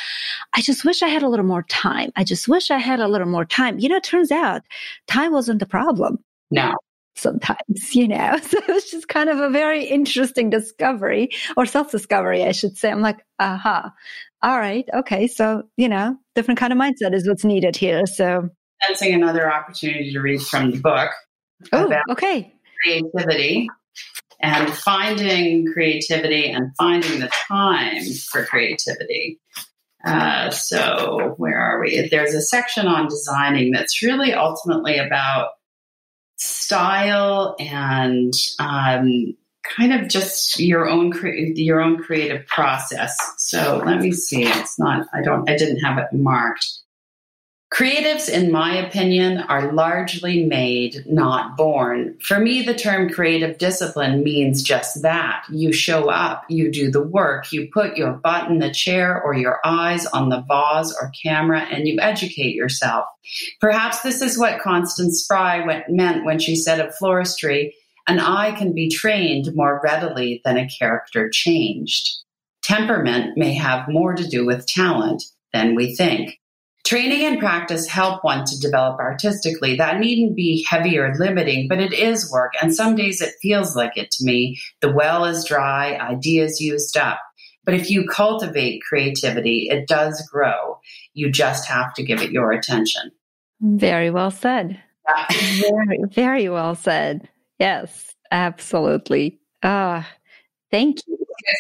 [0.55, 2.11] I just wish I had a little more time.
[2.17, 3.79] I just wish I had a little more time.
[3.79, 4.63] You know, it turns out
[5.07, 6.19] time wasn't the problem
[6.51, 6.75] no
[7.19, 8.39] sometimes, you know.
[8.49, 12.77] So it was just kind of a very interesting discovery or self discovery, I should
[12.79, 12.91] say.
[12.91, 13.93] I'm like, aha,
[14.43, 15.27] all right, okay.
[15.27, 18.07] So, you know, different kind of mindset is what's needed here.
[18.07, 18.49] So,
[18.83, 21.11] sensing another opportunity to read from the book
[21.73, 22.53] oh, okay.
[22.83, 23.69] creativity
[24.41, 29.41] and finding creativity and finding the time for creativity.
[30.05, 32.09] Uh, so, where are we?
[32.09, 35.51] There's a section on designing that's really ultimately about
[36.37, 43.17] style and um, kind of just your own cre- your own creative process.
[43.39, 44.45] So let me see.
[44.45, 45.07] It's not.
[45.13, 45.49] I don't.
[45.51, 46.67] I didn't have it marked.
[47.71, 52.17] Creatives, in my opinion, are largely made, not born.
[52.23, 55.45] For me, the term creative discipline means just that.
[55.51, 59.35] You show up, you do the work, you put your butt in the chair or
[59.35, 63.05] your eyes on the vase or camera, and you educate yourself.
[63.61, 67.73] Perhaps this is what Constance Spry went, meant when she said of floristry,
[68.09, 72.09] an eye can be trained more readily than a character changed.
[72.63, 76.38] Temperament may have more to do with talent than we think.
[76.89, 79.77] Training and practice help one to develop artistically.
[79.77, 83.77] That needn't be heavy or limiting, but it is work, and some days it feels
[83.77, 84.59] like it to me.
[84.81, 87.21] The well is dry, ideas used up.
[87.67, 90.81] But if you cultivate creativity, it does grow.
[91.13, 93.13] You just have to give it your attention.
[93.61, 94.83] Very well said.
[95.61, 97.29] Very, very well said.
[97.59, 99.39] Yes, absolutely.
[99.63, 100.09] Ah,
[100.71, 101.19] thank you.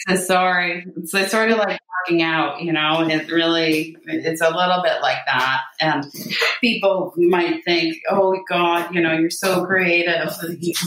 [0.08, 0.86] So sorry.
[0.96, 5.18] It's, sort of like working out, you know, it really, it's a little bit like
[5.26, 5.60] that.
[5.80, 6.04] And
[6.60, 10.32] people might think, oh God, you know, you're so creative,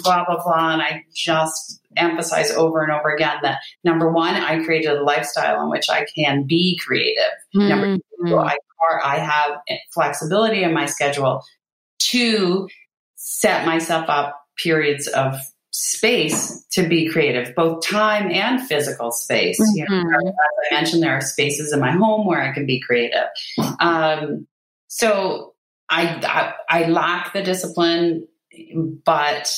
[0.04, 0.74] blah, blah, blah.
[0.74, 5.62] And I just emphasize over and over again that number one, I created a lifestyle
[5.64, 7.32] in which I can be creative.
[7.54, 8.28] Number mm-hmm.
[8.28, 8.58] two, I,
[9.04, 9.60] I have
[9.94, 11.44] flexibility in my schedule
[12.00, 12.68] to
[13.16, 15.36] set myself up periods of
[15.72, 19.58] space to be creative, both time and physical space.
[19.74, 20.28] You know, Mhm.
[20.28, 20.34] as
[20.72, 23.28] I mentioned, there are spaces in my home where I can be creative.
[23.80, 24.48] Um,
[24.88, 25.54] so
[25.90, 28.28] I, I I lack the discipline,
[29.06, 29.54] but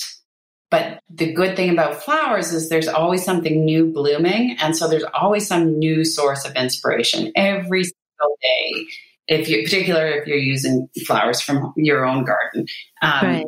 [0.70, 4.58] but the good thing about flowers is there's always something new blooming.
[4.60, 8.86] And so there's always some new source of inspiration every single day.
[9.28, 12.66] If you, particularly if you're using flowers from your own garden,
[13.04, 13.46] um, right.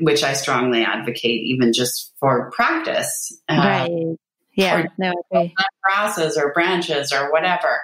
[0.00, 3.32] Which I strongly advocate, even just for practice.
[3.48, 4.16] Um, right.
[4.54, 4.80] Yeah.
[4.80, 5.54] Or no, okay.
[5.82, 7.80] grasses or branches or whatever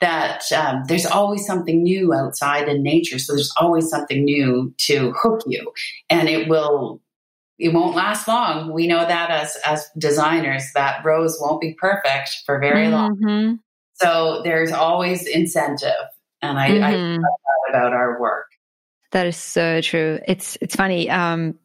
[0.00, 3.18] that um, there's always something new outside in nature.
[3.18, 5.72] So there's always something new to hook you,
[6.10, 7.00] and it will.
[7.58, 8.72] It won't last long.
[8.72, 13.24] We know that as as designers, that rose won't be perfect for very mm-hmm.
[13.24, 13.60] long.
[13.94, 15.92] So there's always incentive,
[16.42, 16.84] and I, mm-hmm.
[16.84, 18.46] I love that about our work.
[19.14, 20.18] That is so true.
[20.26, 21.08] It's it's funny.
[21.08, 21.56] Um,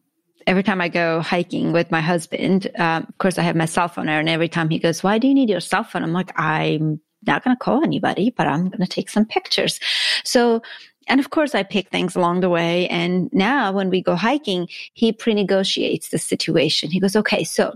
[0.46, 3.88] every time I go hiking with my husband, um, of course I have my cell
[3.88, 6.12] phone there, and every time he goes, "Why do you need your cell phone?" I'm
[6.12, 9.80] like, "I'm not going to call anybody, but I'm going to take some pictures.
[10.22, 10.62] So,
[11.08, 12.86] and of course, I pick things along the way.
[12.86, 16.92] And now when we go hiking, he pre negotiates the situation.
[16.92, 17.74] He goes, okay, so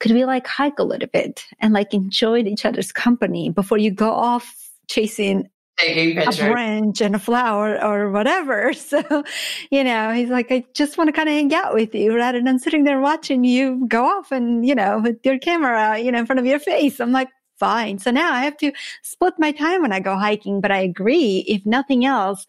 [0.00, 3.92] could we like hike a little bit and like enjoy each other's company before you
[3.92, 5.48] go off chasing
[5.82, 8.72] Taking a branch and a flower or whatever.
[8.82, 9.24] So,
[9.70, 12.42] you know, he's like, I just want to kind of hang out with you rather
[12.42, 16.18] than sitting there watching you go off and, you know, with your camera, you know,
[16.18, 17.00] in front of your face.
[17.00, 17.28] I'm like,
[17.58, 17.98] fine.
[17.98, 18.72] So now I have to
[19.02, 20.60] split my time when I go hiking.
[20.60, 22.46] But I agree, if nothing else,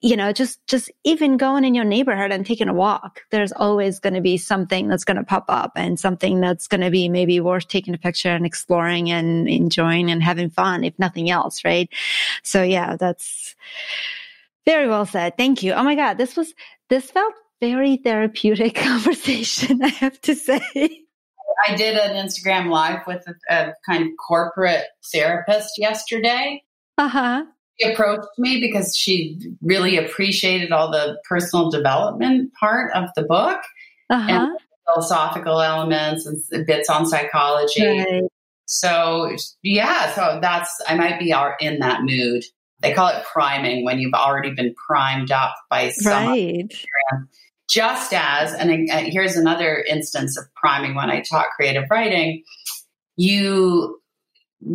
[0.00, 4.00] you know, just, just even going in your neighborhood and taking a walk, there's always
[4.00, 7.08] going to be something that's going to pop up and something that's going to be
[7.08, 11.64] maybe worth taking a picture and exploring and enjoying and having fun, if nothing else.
[11.64, 11.88] Right.
[12.42, 13.54] So yeah, that's
[14.66, 15.36] very well said.
[15.36, 15.72] Thank you.
[15.72, 16.18] Oh my God.
[16.18, 16.52] This was,
[16.88, 21.04] this felt very therapeutic conversation, I have to say.
[21.66, 26.62] I did an Instagram live with a, a kind of corporate therapist yesterday.
[26.96, 27.44] Uh huh.
[27.80, 33.60] She approached me because she really appreciated all the personal development part of the book
[34.10, 34.28] uh-huh.
[34.28, 37.86] and philosophical elements and bits on psychology.
[37.86, 38.22] Right.
[38.66, 42.44] So yeah, so that's I might be in that mood.
[42.80, 46.72] They call it priming when you've already been primed up by some right.
[47.68, 52.42] Just as, and uh, here's another instance of priming when I taught creative writing,
[53.16, 54.00] you,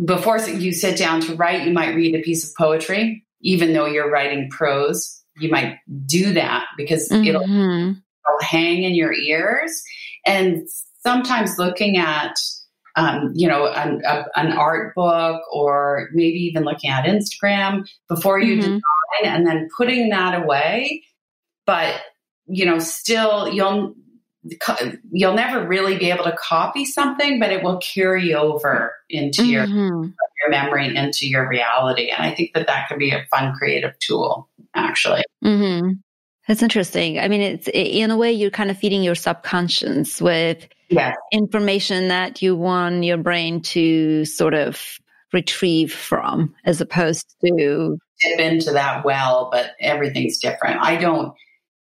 [0.04, 3.86] before you sit down to write, you might read a piece of poetry, even though
[3.86, 5.22] you're writing prose.
[5.38, 7.26] You might do that because mm-hmm.
[7.26, 9.82] it'll, it'll hang in your ears.
[10.24, 10.68] And
[11.02, 12.36] sometimes looking at
[12.96, 18.38] um, you know, an, a, an, art book or maybe even looking at Instagram before
[18.38, 18.60] you mm-hmm.
[18.60, 21.02] design and then putting that away.
[21.66, 22.00] But
[22.46, 23.94] you know, still you'll
[25.10, 29.50] you'll never really be able to copy something, but it will carry over into mm-hmm.
[29.50, 32.10] your your memory into your reality.
[32.10, 35.22] And I think that that could be a fun creative tool, actually.
[35.44, 35.92] Mm-hmm.
[36.46, 37.18] That's interesting.
[37.18, 41.16] I mean, it's in a way you're kind of feeding your subconscious with yes.
[41.32, 44.98] information that you want your brain to sort of
[45.32, 49.48] retrieve from, as opposed to dip into that well.
[49.50, 50.80] But everything's different.
[50.82, 51.34] I don't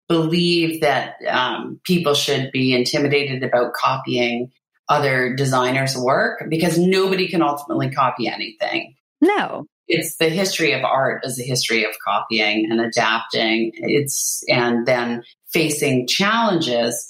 [0.07, 4.51] believe that um, people should be intimidated about copying
[4.89, 8.95] other designers' work because nobody can ultimately copy anything.
[9.21, 9.65] No.
[9.87, 13.71] It's the history of art is the history of copying and adapting.
[13.73, 17.07] It's and then facing challenges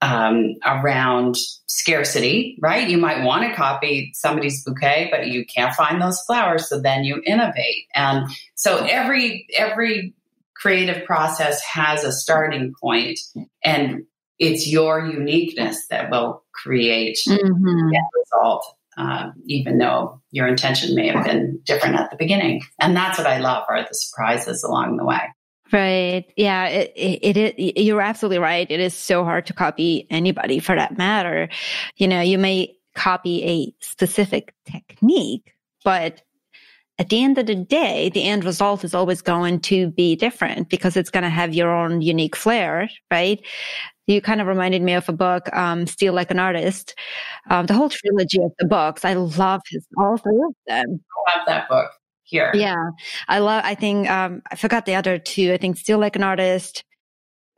[0.00, 1.36] um, around
[1.66, 2.88] scarcity, right?
[2.88, 7.04] You might want to copy somebody's bouquet, but you can't find those flowers, so then
[7.04, 7.86] you innovate.
[7.94, 10.14] And so every every
[10.60, 13.18] creative process has a starting point
[13.64, 14.04] and
[14.38, 17.90] it's your uniqueness that will create mm-hmm.
[17.90, 22.96] that result uh, even though your intention may have been different at the beginning and
[22.96, 25.20] that's what i love are the surprises along the way
[25.70, 26.24] Right.
[26.36, 26.66] Yeah.
[26.66, 28.66] It, it, it, you're absolutely right.
[28.70, 31.50] It is so hard to copy anybody for that matter.
[31.96, 35.54] You know, you may copy a specific technique,
[35.84, 36.22] but
[36.98, 40.68] at the end of the day, the end result is always going to be different
[40.68, 43.40] because it's going to have your own unique flair, right?
[44.08, 46.94] You kind of reminded me of a book, um, Steal Like an Artist.
[47.50, 51.00] Um, the whole trilogy of the books, I love his, all three of them.
[51.26, 51.90] I love that book
[52.24, 52.50] here.
[52.54, 52.90] Yeah.
[53.28, 55.52] I love, I think, um, I forgot the other two.
[55.52, 56.84] I think Steal Like an Artist,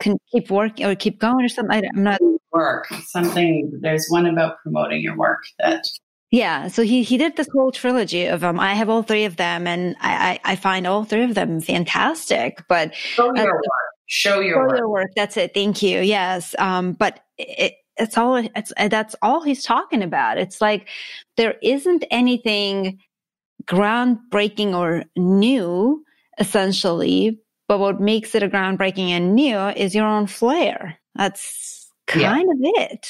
[0.01, 1.83] can keep working or keep going or something.
[1.83, 2.19] I, am not.
[2.51, 2.87] Work.
[3.05, 5.85] Something, there's one about promoting your work that
[6.31, 8.57] yeah, so he he did this whole trilogy of them.
[8.57, 11.59] I have all three of them, and I I, I find all three of them
[11.59, 12.63] fantastic.
[12.69, 13.63] But show your uh, work.
[14.05, 14.77] Show your show work.
[14.77, 15.11] your work.
[15.15, 15.53] That's it.
[15.53, 15.99] Thank you.
[15.99, 16.55] Yes.
[16.57, 16.93] Um.
[16.93, 18.37] But it, it's all.
[18.37, 20.37] It's that's all he's talking about.
[20.37, 20.87] It's like
[21.35, 22.99] there isn't anything
[23.65, 26.05] groundbreaking or new,
[26.39, 27.41] essentially.
[27.67, 30.97] But what makes it a groundbreaking and new is your own flair.
[31.15, 32.39] That's kind yeah.
[32.39, 33.07] of it.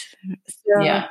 [0.48, 1.08] So, yeah.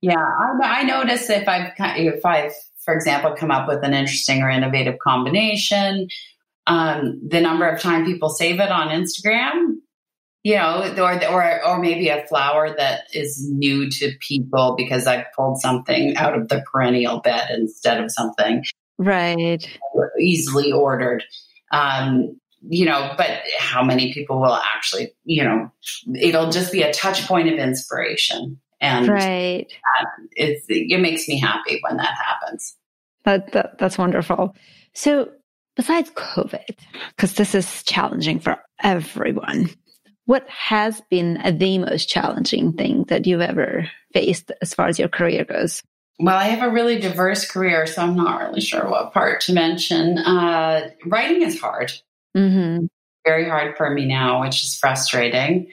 [0.00, 0.16] Yeah.
[0.18, 2.52] I, I notice if I've, if I've,
[2.84, 6.08] for example, come up with an interesting or innovative combination,
[6.66, 9.76] um, the number of time people save it on Instagram,
[10.44, 15.26] you know, or, or, or maybe a flower that is new to people because I
[15.34, 18.64] pulled something out of the perennial bed instead of something
[18.98, 19.66] right
[20.20, 21.24] easily ordered.
[21.72, 22.38] Um,
[22.68, 25.70] you know, but how many people will actually, you know,
[26.20, 28.60] it'll just be a touch point of inspiration.
[28.80, 29.66] And right.
[30.32, 32.76] it, it makes me happy when that happens.
[33.24, 34.54] That, that that's wonderful.
[34.94, 35.30] So
[35.76, 36.76] besides COVID,
[37.16, 39.70] because this is challenging for everyone,
[40.26, 45.08] what has been the most challenging thing that you've ever faced as far as your
[45.08, 45.82] career goes?
[46.20, 49.52] Well, I have a really diverse career, so I'm not really sure what part to
[49.52, 50.18] mention.
[50.18, 51.92] Uh, writing is hard.
[52.36, 52.86] Mm-hmm.
[53.24, 55.68] Very hard for me now, which is frustrating.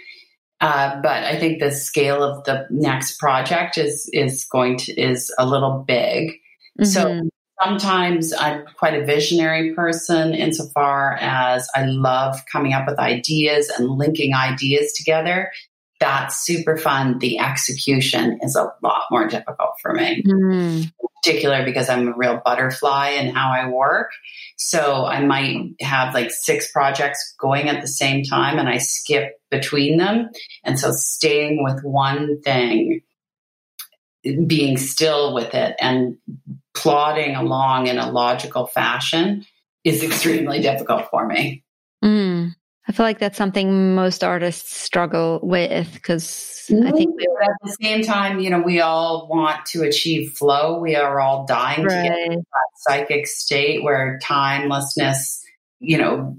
[0.62, 5.34] Uh, but I think the scale of the next project is is going to is
[5.38, 6.32] a little big.
[6.80, 6.86] Mm-hmm.
[6.86, 7.30] So
[7.62, 13.90] sometimes I'm quite a visionary person insofar as I love coming up with ideas and
[13.90, 15.52] linking ideas together.
[16.00, 17.20] That's super fun.
[17.20, 20.24] The execution is a lot more difficult for me.
[20.24, 20.92] Mm
[21.26, 24.12] particular because I'm a real butterfly in how I work.
[24.58, 29.40] So I might have like six projects going at the same time and I skip
[29.50, 30.30] between them.
[30.64, 33.02] And so staying with one thing,
[34.46, 36.18] being still with it and
[36.74, 39.46] plodding along in a logical fashion
[39.84, 41.64] is extremely difficult for me.
[42.88, 47.78] I feel like that's something most artists struggle with because I think we, at the
[47.82, 50.80] same time, you know, we all want to achieve flow.
[50.80, 52.04] We are all dying right.
[52.04, 55.44] to get that psychic state where timelessness,
[55.80, 56.38] you know,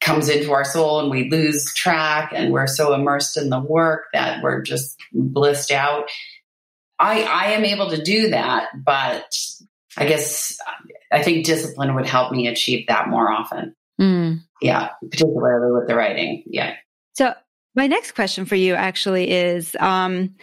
[0.00, 4.04] comes into our soul and we lose track and we're so immersed in the work
[4.12, 6.08] that we're just blissed out.
[6.98, 9.34] I I am able to do that, but
[9.96, 10.56] I guess
[11.12, 13.74] I think discipline would help me achieve that more often.
[14.00, 14.40] Mm.
[14.60, 16.44] Yeah, particularly with the writing.
[16.46, 16.74] Yeah.
[17.14, 17.34] So
[17.74, 20.34] my next question for you actually is um,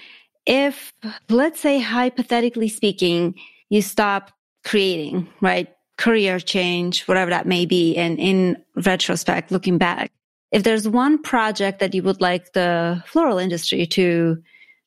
[0.46, 0.94] if,
[1.30, 3.36] let's say, hypothetically speaking,
[3.70, 4.32] you stop
[4.64, 5.74] creating, right?
[5.98, 7.96] Career change, whatever that may be.
[7.96, 10.12] And in retrospect, looking back,
[10.52, 14.42] if there's one project that you would like the floral industry to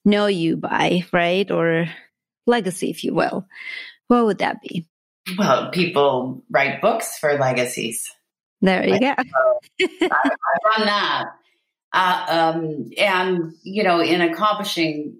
[0.05, 1.51] know you by, right?
[1.51, 1.87] Or
[2.47, 3.47] legacy, if you will,
[4.07, 4.87] what would that be?
[5.37, 8.11] Well, people write books for legacies.
[8.61, 9.15] There you go.
[9.19, 11.25] I've done that.
[11.93, 15.17] Uh, um, and, you know, in accomplishing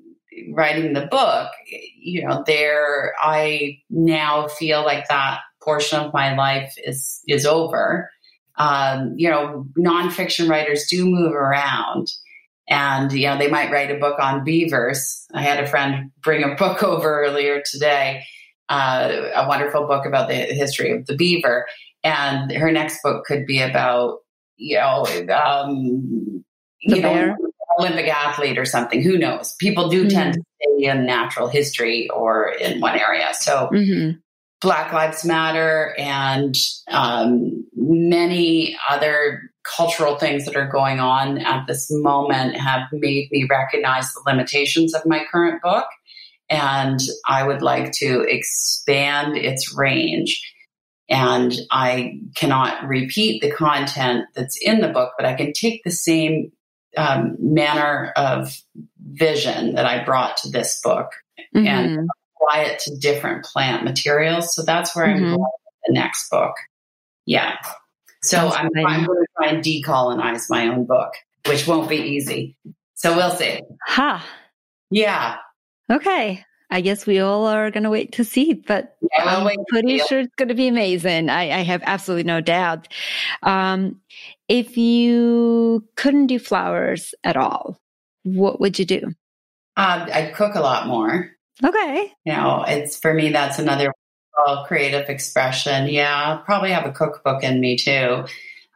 [0.53, 1.51] writing the book,
[1.97, 8.11] you know, there, I now feel like that portion of my life is, is over.
[8.57, 12.09] Um, you know, nonfiction writers do move around
[12.69, 15.27] and, you know, they might write a book on beavers.
[15.33, 18.25] I had a friend bring a book over earlier today,
[18.69, 21.67] uh, a wonderful book about the history of the beaver
[22.05, 24.19] and her next book could be about
[24.57, 26.45] you know um,
[26.81, 27.37] you know
[27.79, 29.03] Olympic athlete or something.
[29.03, 29.55] Who knows?
[29.59, 30.17] People do mm-hmm.
[30.17, 33.31] tend to stay in natural history or in one area.
[33.33, 33.71] So.
[33.73, 34.19] Mm-hmm.
[34.61, 36.53] Black Lives Matter and
[36.91, 39.43] um, many other
[39.77, 44.95] cultural things that are going on at this moment have made me recognize the limitations
[44.95, 45.87] of my current book.
[46.51, 50.41] And I would like to expand its range
[51.09, 55.91] and I cannot repeat the content that's in the book, but I can take the
[55.91, 56.53] same
[56.97, 58.55] um, manner of
[58.99, 61.11] vision that I brought to this book
[61.55, 61.67] mm-hmm.
[61.67, 64.55] and apply it to different plant materials.
[64.55, 65.25] So that's where mm-hmm.
[65.25, 66.55] I'm going with the next book.
[67.25, 67.57] Yeah.
[68.23, 71.13] So I'm, I'm, going to try and decolonize my own book,
[71.47, 72.57] which won't be easy.
[72.95, 73.61] So we'll see.
[73.87, 74.27] Ha.
[74.91, 75.37] Yeah.
[75.91, 76.45] Okay.
[76.71, 80.21] I guess we all are going to wait to see, but yeah, I'm pretty sure
[80.21, 81.31] it's going to be amazing.
[81.31, 82.89] I, I have absolutely no doubt.
[83.43, 84.01] Um,
[84.49, 87.81] if you couldn't do flowers at all,
[88.25, 89.03] what would you do?
[89.77, 91.31] Um, I'd cook a lot more.
[91.65, 92.13] Okay.
[92.25, 93.93] You know, it's for me, that's another
[94.67, 95.89] creative expression.
[95.89, 98.25] Yeah, probably have a cookbook in me too.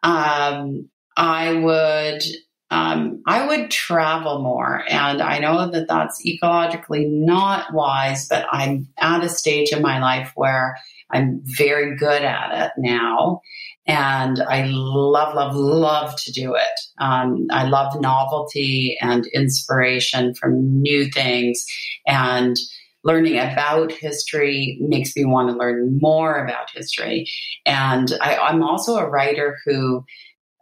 [0.03, 2.23] Um, I would
[2.73, 4.83] um, I would travel more.
[4.89, 10.01] And I know that that's ecologically not wise, but I'm at a stage in my
[10.01, 10.79] life where
[11.11, 13.43] I'm very good at it now.
[13.87, 16.81] And I love, love, love to do it.
[16.99, 21.67] Um, I love novelty and inspiration from new things.
[22.07, 22.57] And
[23.05, 27.29] learning about history makes me want to learn more about history.
[27.67, 30.07] And I, I'm also a writer who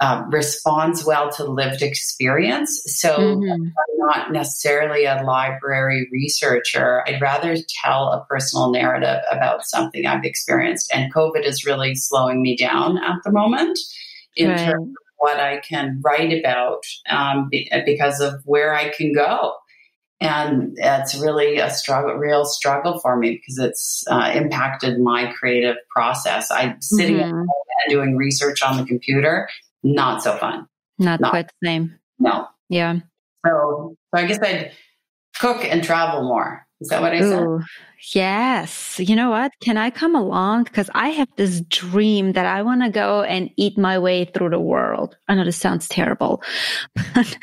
[0.01, 2.83] um, responds well to lived experience.
[2.87, 3.51] So mm-hmm.
[3.53, 7.05] I'm not necessarily a library researcher.
[7.07, 10.91] I'd rather tell a personal narrative about something I've experienced.
[10.95, 13.79] And COVID is really slowing me down at the moment
[14.37, 14.59] in right.
[14.59, 17.51] terms of what I can write about um,
[17.85, 19.53] because of where I can go.
[20.23, 25.77] And it's really a struggle, real struggle for me because it's uh, impacted my creative
[25.95, 26.51] process.
[26.51, 27.39] I'm sitting mm-hmm.
[27.39, 27.49] and
[27.89, 29.49] doing research on the computer
[29.83, 30.67] not so fun.
[30.99, 31.99] Not, not quite the same.
[32.19, 32.47] No.
[32.69, 33.01] Yeah.
[33.47, 34.73] So, so I guess I'd
[35.39, 36.67] cook and travel more.
[36.81, 37.67] Is that what I Ooh, said?
[38.15, 38.99] Yes.
[39.01, 39.53] You know what?
[39.61, 40.65] Can I come along?
[40.65, 44.51] Because I have this dream that I want to go and eat my way through
[44.51, 45.17] the world.
[45.29, 46.43] I know this sounds terrible,
[47.15, 47.37] but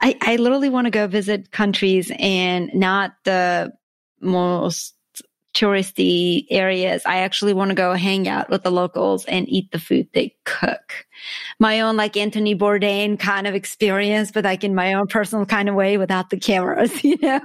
[0.00, 3.72] I, I literally want to go visit countries and not the
[4.20, 4.95] most
[5.56, 7.02] touristy areas.
[7.06, 10.36] I actually want to go hang out with the locals and eat the food they
[10.44, 11.06] cook.
[11.58, 15.68] My own like Anthony Bourdain kind of experience, but like in my own personal kind
[15.68, 17.40] of way without the cameras, you know?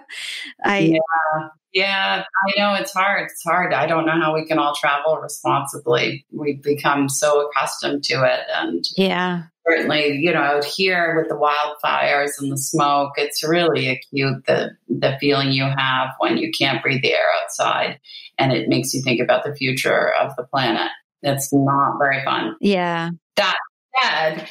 [0.64, 1.47] I, yeah.
[1.74, 3.30] Yeah, I know it's hard.
[3.32, 3.74] It's hard.
[3.74, 6.26] I don't know how we can all travel responsibly.
[6.30, 8.41] We've become so accustomed to it.
[8.53, 13.89] And yeah, certainly, you know, out here with the wildfires and the smoke, it's really
[13.89, 17.99] acute the the feeling you have when you can't breathe the air outside,
[18.38, 20.89] and it makes you think about the future of the planet.
[21.22, 22.55] It's not very fun.
[22.59, 23.12] Yeah.
[23.36, 23.55] That
[24.01, 24.47] said,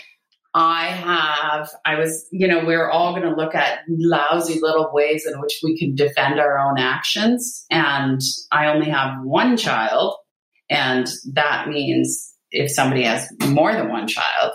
[0.55, 5.27] I have, I was, you know, we're all going to look at lousy little ways
[5.27, 7.65] in which we can defend our own actions.
[7.71, 10.17] And I only have one child.
[10.69, 14.53] And that means if somebody has more than one child,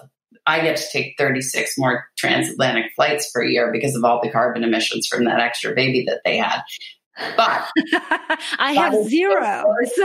[0.48, 4.64] I get to take 36 more transatlantic flights per year because of all the carbon
[4.64, 6.62] emissions from that extra baby that they had.
[7.38, 7.70] But
[8.60, 9.64] I have zero.
[9.66, 10.02] Worst,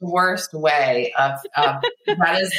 [0.00, 2.54] worst way of, of that is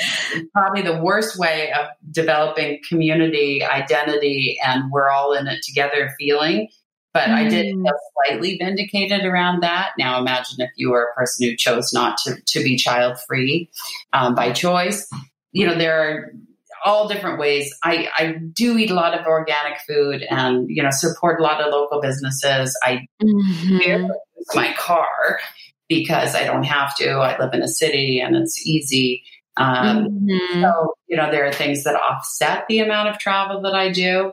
[0.54, 6.70] probably the worst way of developing community identity and we're all in it together feeling.
[7.14, 7.34] But mm.
[7.34, 7.84] I did mm.
[7.84, 7.94] feel
[8.28, 9.90] slightly vindicated around that.
[9.98, 13.70] Now imagine if you were a person who chose not to, to be child free
[14.14, 15.10] um, by choice.
[15.54, 16.32] You know, there are
[16.86, 17.74] all different ways.
[17.84, 21.62] I, I do eat a lot of organic food and, you know, support a lot
[21.62, 22.78] of local businesses.
[22.84, 24.08] I mm-hmm.
[24.54, 25.40] my car
[25.88, 27.10] because I don't have to.
[27.10, 29.24] I live in a city and it's easy.
[29.58, 30.62] Um, mm-hmm.
[30.62, 34.32] So, you know, there are things that offset the amount of travel that I do.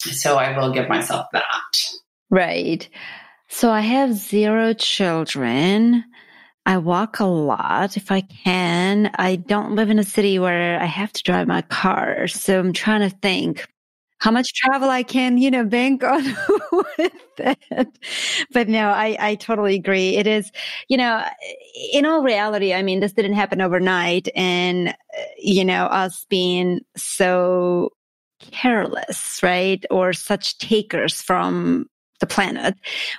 [0.00, 1.82] So I will give myself that.
[2.30, 2.88] Right.
[3.48, 6.04] So I have zero children.
[6.66, 9.10] I walk a lot if I can.
[9.14, 12.28] I don't live in a city where I have to drive my car.
[12.28, 13.66] So I'm trying to think
[14.18, 16.22] how much travel I can, you know, bank on
[16.72, 17.88] with that.
[18.52, 20.16] But no, I, I totally agree.
[20.16, 20.52] It is,
[20.88, 21.24] you know,
[21.92, 24.92] in all reality, I mean, this didn't happen overnight and, uh,
[25.38, 27.90] you know, us being so
[28.52, 29.82] careless, right?
[29.90, 31.86] Or such takers from
[32.20, 32.74] the planet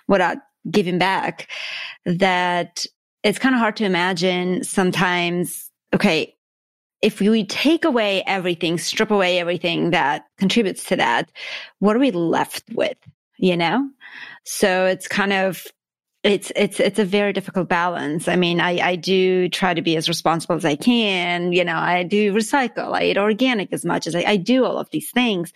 [0.08, 0.38] without
[0.70, 1.50] giving back
[2.06, 2.86] that
[3.24, 6.36] it's kind of hard to imagine sometimes, okay,
[7.02, 11.32] if we take away everything, strip away everything that contributes to that,
[11.80, 12.98] what are we left with?
[13.38, 13.90] You know?
[14.46, 15.66] So it's kind of,
[16.24, 18.28] it's, it's, it's a very difficult balance.
[18.28, 21.52] I mean, I, I do try to be as responsible as I can.
[21.52, 22.94] You know, I do recycle.
[22.94, 25.52] I eat organic as much as I, I do all of these things.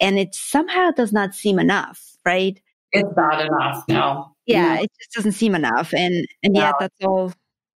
[0.00, 2.60] And it somehow does not seem enough, right?
[2.92, 3.84] It's not enough.
[3.88, 5.92] No yeah, it just doesn't seem enough.
[5.94, 7.32] And and yet that's all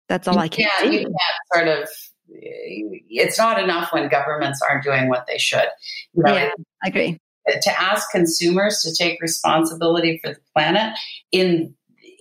[0.08, 0.92] that's all I can do.
[0.92, 1.14] You can't
[1.54, 1.88] sort of
[2.28, 5.68] it's not enough when governments aren't doing what they should.
[6.14, 6.50] You know, yeah,
[6.84, 7.18] I agree.
[7.48, 10.98] To ask consumers to take responsibility for the planet
[11.30, 11.74] in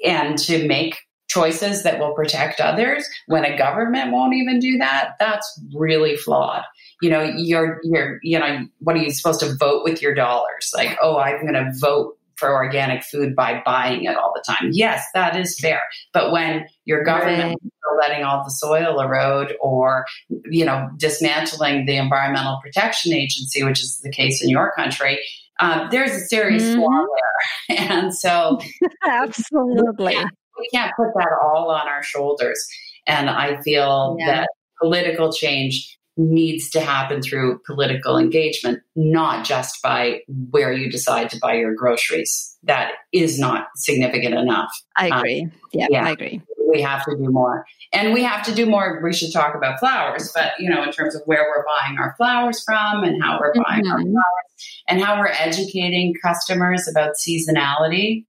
[0.06, 5.16] and to make choices that will protect others when a government won't even do that,
[5.20, 6.64] that's really flawed.
[7.02, 10.72] You know, you're you're you know, what are you supposed to vote with your dollars?
[10.76, 14.70] Like, oh, I'm going to vote for organic food by buying it all the time.
[14.72, 15.82] Yes, that is fair.
[16.14, 17.98] But when your government right.
[18.00, 20.06] letting all the soil erode or,
[20.50, 25.20] you know, dismantling the Environmental Protection Agency, which is the case in your country,
[25.60, 26.82] um, there's a serious mm-hmm.
[26.82, 27.78] flaw there.
[27.78, 28.60] And so,
[29.08, 30.06] absolutely.
[30.08, 32.66] We can't, we can't, put that all on our shoulders.
[33.08, 34.26] And I feel yeah.
[34.28, 34.50] that
[34.82, 41.40] political change needs to happen through political engagement, not just by where you decide to
[41.40, 42.58] buy your groceries.
[42.64, 44.72] That is not significant enough.
[44.98, 45.42] I um, agree.
[45.44, 46.42] Um, yeah, yeah, I agree.
[46.72, 47.66] We have to do more.
[47.94, 49.02] And we have to do more.
[49.04, 52.16] We should talk about flowers, but you know, in terms of where we're buying our
[52.18, 53.92] flowers from and how we're buying mm-hmm.
[53.92, 54.46] our flowers
[54.88, 58.26] and how we're educating customers about seasonality.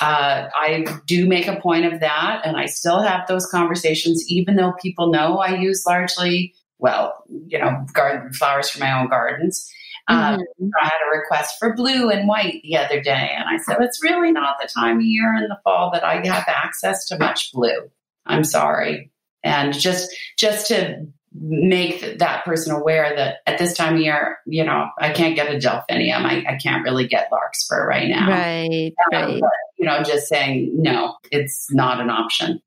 [0.00, 4.56] Uh, I do make a point of that, and I still have those conversations, even
[4.56, 9.72] though people know I use largely well, you know, garden flowers for my own gardens.
[10.08, 10.68] Um, mm-hmm.
[10.80, 14.02] I had a request for blue and white the other day, and I said, It's
[14.02, 17.52] really not the time of year in the fall that I have access to much
[17.52, 17.88] blue.
[18.26, 19.12] I'm sorry.
[19.44, 24.64] And just just to make that person aware that at this time of year, you
[24.64, 26.26] know, I can't get a delphinium.
[26.26, 28.28] I, I can't really get larkspur right now.
[28.28, 28.92] Right.
[29.12, 29.40] Um, right.
[29.40, 32.60] But, you know, just saying, no, it's not an option.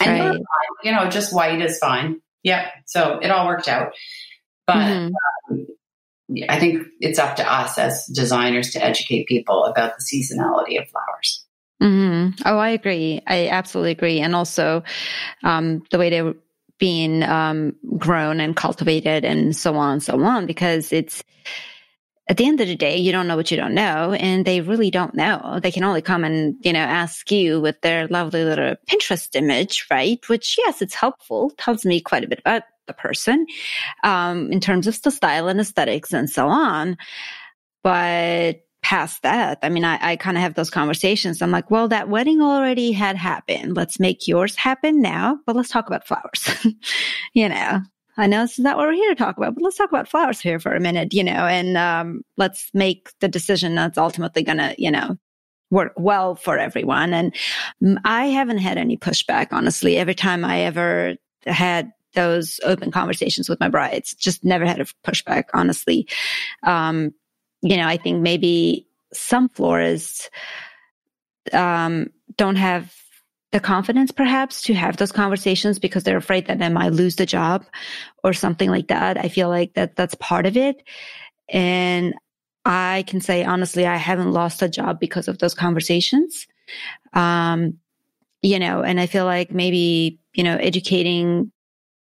[0.00, 0.40] And right.
[0.84, 2.20] you know, just white is fine.
[2.46, 2.64] Yep.
[2.86, 3.92] So it all worked out.
[4.68, 5.52] But mm-hmm.
[5.52, 5.66] um,
[6.48, 10.88] I think it's up to us as designers to educate people about the seasonality of
[10.88, 11.44] flowers.
[11.82, 12.42] Mm-hmm.
[12.46, 13.20] Oh, I agree.
[13.26, 14.20] I absolutely agree.
[14.20, 14.84] And also,
[15.42, 16.34] um, the way they're
[16.78, 21.24] being um, grown and cultivated and so on and so on, because it's
[22.28, 24.60] at the end of the day, you don't know what you don't know, and they
[24.60, 25.60] really don't know.
[25.62, 29.86] They can only come and, you know, ask you with their lovely little Pinterest image,
[29.90, 30.18] right?
[30.28, 33.46] Which, yes, it's helpful, tells me quite a bit about the person
[34.02, 36.96] um, in terms of the style and aesthetics and so on.
[37.84, 41.40] But past that, I mean, I, I kind of have those conversations.
[41.40, 43.76] I'm like, well, that wedding already had happened.
[43.76, 46.48] Let's make yours happen now, but let's talk about flowers.
[47.34, 47.82] you know,
[48.16, 50.08] I know this is not what we're here to talk about, but let's talk about
[50.08, 54.42] flowers here for a minute, you know, and um, let's make the decision that's ultimately
[54.42, 55.16] going to, you know,
[55.70, 57.12] work well for everyone.
[57.12, 57.34] And
[58.04, 59.96] I haven't had any pushback, honestly.
[59.96, 64.86] Every time I ever had those open conversations with my brides, just never had a
[65.06, 66.08] pushback, honestly.
[66.62, 67.12] Um,
[67.62, 70.30] you know, I think maybe some florists
[71.52, 72.94] um, don't have
[73.56, 77.24] the confidence perhaps to have those conversations because they're afraid that they might lose the
[77.24, 77.64] job
[78.22, 79.16] or something like that.
[79.16, 80.82] I feel like that that's part of it.
[81.48, 82.12] And
[82.66, 86.46] I can say honestly, I haven't lost a job because of those conversations.
[87.14, 87.78] Um,
[88.42, 91.50] you know, and I feel like maybe, you know, educating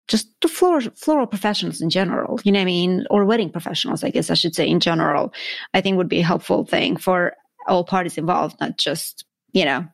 [0.08, 3.06] just the floral, floral professionals in general, you know what I mean?
[3.08, 5.32] Or wedding professionals, I guess I should say in general,
[5.72, 7.34] I think would be a helpful thing for
[7.68, 9.86] all parties involved, not just, you know,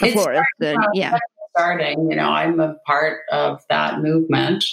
[0.00, 0.44] the florist.
[0.94, 1.18] yeah.
[1.56, 4.64] Starting, you know, I'm a part of that movement.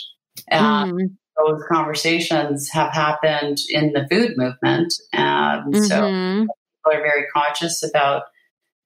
[0.48, 1.16] And mm.
[1.38, 4.94] those conversations have happened in the food movement.
[5.14, 5.84] And mm-hmm.
[5.84, 8.24] so people are very conscious about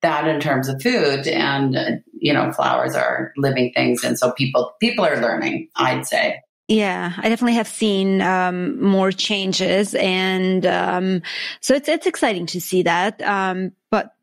[0.01, 4.31] that in terms of food and uh, you know flowers are living things and so
[4.33, 10.65] people people are learning i'd say yeah, I definitely have seen um, more changes, and
[10.65, 11.21] um,
[11.61, 13.21] so it's it's exciting to see that.
[13.21, 14.15] Um, but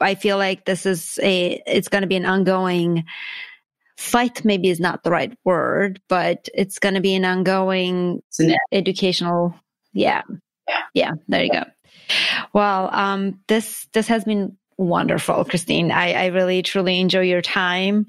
[0.00, 3.04] I feel like this is a it's going to be an ongoing
[3.96, 4.44] fight.
[4.44, 8.22] Maybe is not the right word, but it's going to be an ongoing
[8.72, 9.54] educational.
[9.92, 10.22] Yeah,
[10.68, 11.12] yeah, yeah.
[11.28, 11.64] There you go.
[12.52, 15.90] Well, um, this this has been wonderful, Christine.
[15.90, 18.06] I, I really truly enjoy your time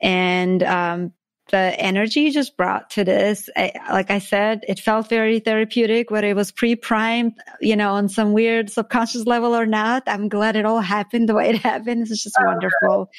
[0.00, 1.12] and um,
[1.48, 3.48] the energy you just brought to this.
[3.56, 8.08] I, like I said, it felt very therapeutic, whether it was pre-primed, you know, on
[8.08, 10.02] some weird subconscious level or not.
[10.06, 12.02] I'm glad it all happened the way it happened.
[12.02, 13.10] It's just wonderful.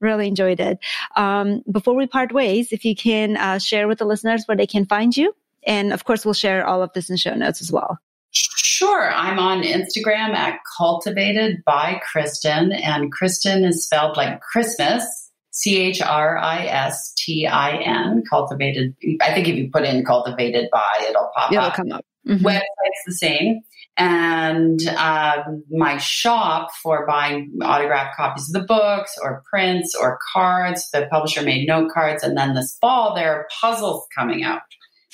[0.00, 0.78] Really enjoyed it.
[1.16, 4.66] Um, before we part ways, if you can uh, share with the listeners where they
[4.66, 5.34] can find you.
[5.66, 7.98] And of course, we'll share all of this in show notes as well.
[8.32, 9.10] Sure.
[9.10, 15.25] I'm on Instagram at cultivated by Christin, and Christin is spelled like Christmas,
[15.56, 18.94] C H R I S T I N, cultivated.
[19.22, 21.74] I think if you put in cultivated by, it'll pop it'll up.
[21.74, 22.04] come up.
[22.28, 22.44] Mm-hmm.
[22.44, 23.60] Website's the same.
[23.96, 30.90] And um, my shop for buying autographed copies of the books or prints or cards,
[30.92, 32.22] the publisher made note cards.
[32.22, 34.60] And then this fall, there are puzzles coming out,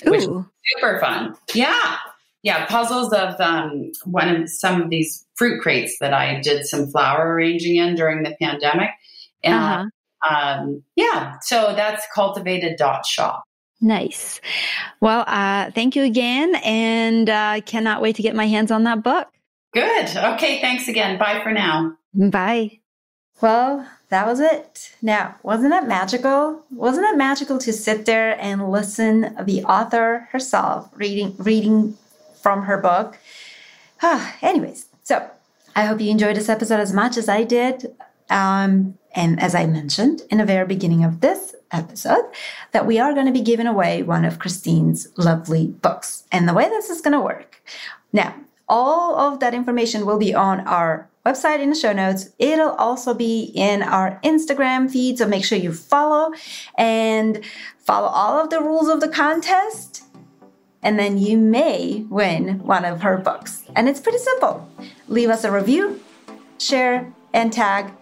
[0.07, 0.11] Ooh.
[0.11, 0.29] which is
[0.75, 1.37] super fun.
[1.55, 1.99] Yeah
[2.43, 6.89] yeah, puzzles of um, one of some of these fruit crates that I did some
[6.89, 8.91] flower arranging in during the pandemic.
[9.45, 9.85] And uh-huh.
[10.29, 13.45] Um, yeah, so that's cultivated dot shop.
[13.81, 14.41] Nice.
[15.01, 19.03] Well, uh, thank you again, and uh, cannot wait to get my hands on that
[19.03, 19.29] book.
[19.75, 20.17] Good.
[20.17, 20.61] Okay.
[20.61, 21.19] Thanks again.
[21.19, 21.97] Bye for now.
[22.15, 22.81] Bye.
[23.41, 24.95] Well, that was it.
[25.03, 26.65] Now, wasn't it magical?
[26.71, 31.97] Wasn't it magical to sit there and listen the author herself reading reading
[32.43, 33.19] from her book.
[34.03, 35.31] Ah, anyways, so
[35.75, 37.95] I hope you enjoyed this episode as much as I did.
[38.33, 42.25] Um, and as I mentioned in the very beginning of this episode,
[42.73, 46.25] that we are going to be giving away one of Christine's lovely books.
[46.33, 47.63] And the way this is going to work.
[48.13, 48.35] Now,
[48.69, 52.31] all of that information will be on our website in the show notes.
[52.39, 55.19] It'll also be in our Instagram feed.
[55.19, 56.33] So make sure you follow
[56.77, 57.45] and
[57.79, 60.05] follow all of the rules of the contest
[60.83, 63.63] and then you may win one of her books.
[63.77, 64.69] And it's pretty simple.
[65.07, 66.01] Leave us a review,
[66.59, 67.93] share, and tag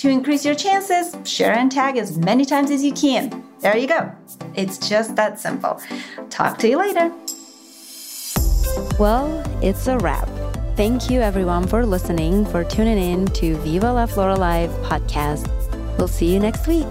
[0.00, 3.44] To increase your chances, share and tag as many times as you can.
[3.58, 4.10] There you go.
[4.54, 5.78] It's just that simple.
[6.30, 7.12] Talk to you later.
[8.98, 10.26] Well, it's a wrap.
[10.74, 15.46] Thank you everyone for listening, for tuning in to Viva la Flora Live podcast.
[15.98, 16.88] We'll see you next week.